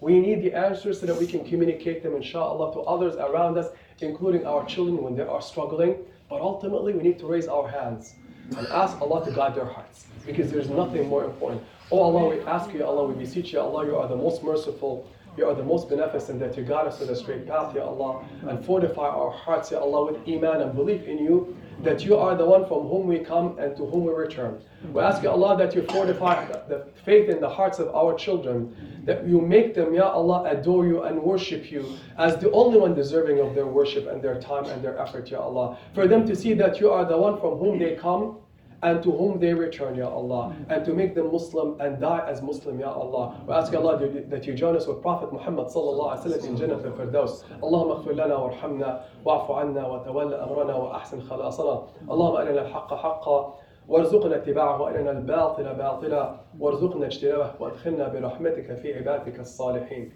We 0.00 0.18
need 0.18 0.42
the 0.42 0.52
answers 0.52 1.00
so 1.00 1.06
that 1.06 1.16
we 1.16 1.26
can 1.26 1.44
communicate 1.44 2.02
them, 2.02 2.14
inshallah, 2.16 2.74
to 2.74 2.80
others 2.80 3.14
around 3.16 3.56
us, 3.56 3.68
including 4.00 4.44
our 4.46 4.64
children 4.66 5.02
when 5.02 5.14
they 5.14 5.22
are 5.22 5.40
struggling. 5.40 6.04
But 6.32 6.40
ultimately, 6.40 6.94
we 6.94 7.02
need 7.02 7.18
to 7.18 7.26
raise 7.26 7.46
our 7.46 7.68
hands 7.68 8.14
and 8.56 8.66
ask 8.68 8.98
Allah 9.02 9.22
to 9.26 9.30
guide 9.32 9.54
their 9.54 9.66
hearts 9.66 10.06
because 10.24 10.50
there's 10.50 10.70
nothing 10.70 11.06
more 11.06 11.24
important. 11.24 11.62
Oh 11.90 12.00
Allah, 12.00 12.26
we 12.34 12.40
ask 12.44 12.72
you, 12.72 12.82
Allah, 12.86 13.06
we 13.06 13.14
beseech 13.22 13.52
you, 13.52 13.60
Allah, 13.60 13.84
you 13.84 13.96
are 13.98 14.08
the 14.08 14.16
most 14.16 14.42
merciful 14.42 15.06
You 15.36 15.46
are 15.48 15.54
the 15.54 15.64
most 15.64 15.90
beneficent 15.90 16.40
that 16.40 16.56
you 16.56 16.64
guide 16.64 16.86
us 16.86 16.98
to 17.00 17.04
the 17.04 17.16
straight 17.16 17.46
path, 17.46 17.74
Ya 17.74 17.84
Allah, 17.84 18.24
and 18.48 18.64
fortify 18.64 19.08
our 19.08 19.30
hearts, 19.30 19.70
Ya 19.70 19.78
Allah, 19.78 20.10
with 20.10 20.26
iman 20.26 20.62
and 20.62 20.74
belief 20.74 21.04
in 21.04 21.18
you, 21.18 21.54
that 21.82 22.04
you 22.04 22.16
are 22.16 22.36
the 22.36 22.44
one 22.44 22.66
from 22.66 22.86
whom 22.86 23.06
we 23.06 23.18
come 23.18 23.58
and 23.58 23.76
to 23.76 23.84
whom 23.86 24.04
we 24.04 24.12
return. 24.12 24.60
We 24.92 25.00
ask, 25.00 25.22
Ya 25.22 25.32
Allah, 25.32 25.56
that 25.58 25.74
you 25.74 25.82
fortify 25.82 26.46
the 26.68 26.86
faith 27.04 27.28
in 27.28 27.40
the 27.40 27.48
hearts 27.48 27.78
of 27.78 27.94
our 27.94 28.14
children, 28.14 29.02
that 29.04 29.26
you 29.26 29.40
make 29.40 29.74
them, 29.74 29.94
Ya 29.94 30.08
Allah, 30.08 30.44
adore 30.50 30.86
you 30.86 31.02
and 31.02 31.22
worship 31.22 31.70
you 31.70 31.96
as 32.18 32.36
the 32.36 32.50
only 32.52 32.78
one 32.78 32.94
deserving 32.94 33.40
of 33.40 33.54
their 33.54 33.66
worship 33.66 34.06
and 34.08 34.22
their 34.22 34.40
time 34.40 34.64
and 34.66 34.82
their 34.82 34.98
effort, 34.98 35.30
Ya 35.30 35.40
Allah. 35.40 35.78
For 35.94 36.06
them 36.06 36.26
to 36.26 36.36
see 36.36 36.54
that 36.54 36.80
you 36.80 36.90
are 36.90 37.04
the 37.04 37.16
one 37.16 37.40
from 37.40 37.58
whom 37.58 37.78
they 37.78 37.96
come 37.96 38.38
and 38.82 39.02
to 39.02 39.10
whom 39.12 39.38
they 39.38 39.54
return, 39.54 39.94
Ya 39.94 40.08
Allah, 40.08 40.44
and 40.68 40.84
to 40.84 40.92
make 40.92 41.14
them 41.14 41.30
Muslim 41.30 41.80
and 41.80 42.00
die 42.00 42.24
as 42.28 42.42
Muslim, 42.42 42.80
Ya 42.80 42.90
Allah. 42.92 43.24
We 43.46 43.54
ask 43.54 43.72
Allah 43.74 43.94
that 44.32 44.46
you 44.46 44.54
join 44.54 44.74
us 44.76 44.86
with 44.88 45.00
Prophet 45.00 45.32
Muhammad 45.32 45.66
sallallahu 45.68 46.10
alaihi 46.12 46.26
wasallam 46.26 46.48
in 46.48 46.56
Jannah 46.56 46.82
al-Firdaus. 46.90 47.44
اللهم 47.62 47.90
اغفر 47.90 48.12
لنا 48.12 48.36
وارحمنا 48.36 49.00
واعف 49.24 49.50
عنا 49.50 49.86
وتولى 49.86 50.36
امرنا 50.36 50.74
واحسن 50.74 51.20
خلاصنا. 51.20 51.82
اللهم 52.10 52.36
ارنا 52.36 52.62
الحق 52.62 52.94
حقا 52.94 53.54
وارزقنا 53.88 54.36
اتباعه 54.36 54.82
وارنا 54.82 55.10
الباطل 55.10 55.74
باطلا 55.74 56.34
وارزقنا 56.60 57.06
اجتنابه 57.06 57.50
وادخلنا 57.60 58.08
برحمتك 58.08 58.74
في 58.74 58.98
عبادك 58.98 59.40
الصالحين. 59.40 60.12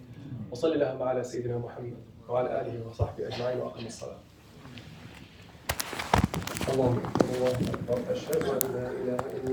وصل 0.52 0.72
اللهم 0.72 1.02
على 1.02 1.22
سيدنا 1.24 1.58
محمد 1.58 1.96
وعلى 2.28 2.60
اله 2.60 2.88
وصحبه 2.88 3.26
اجمعين 3.26 3.58
واقم 3.58 3.86
الصلاه. 3.86 4.25
اللهم 6.72 6.98
الله 7.34 7.56
أكبر 7.74 7.98
أشهد 8.12 8.42
أن 8.42 8.62
لا 8.74 8.86
إله 9.02 9.18
إلا 9.36 9.44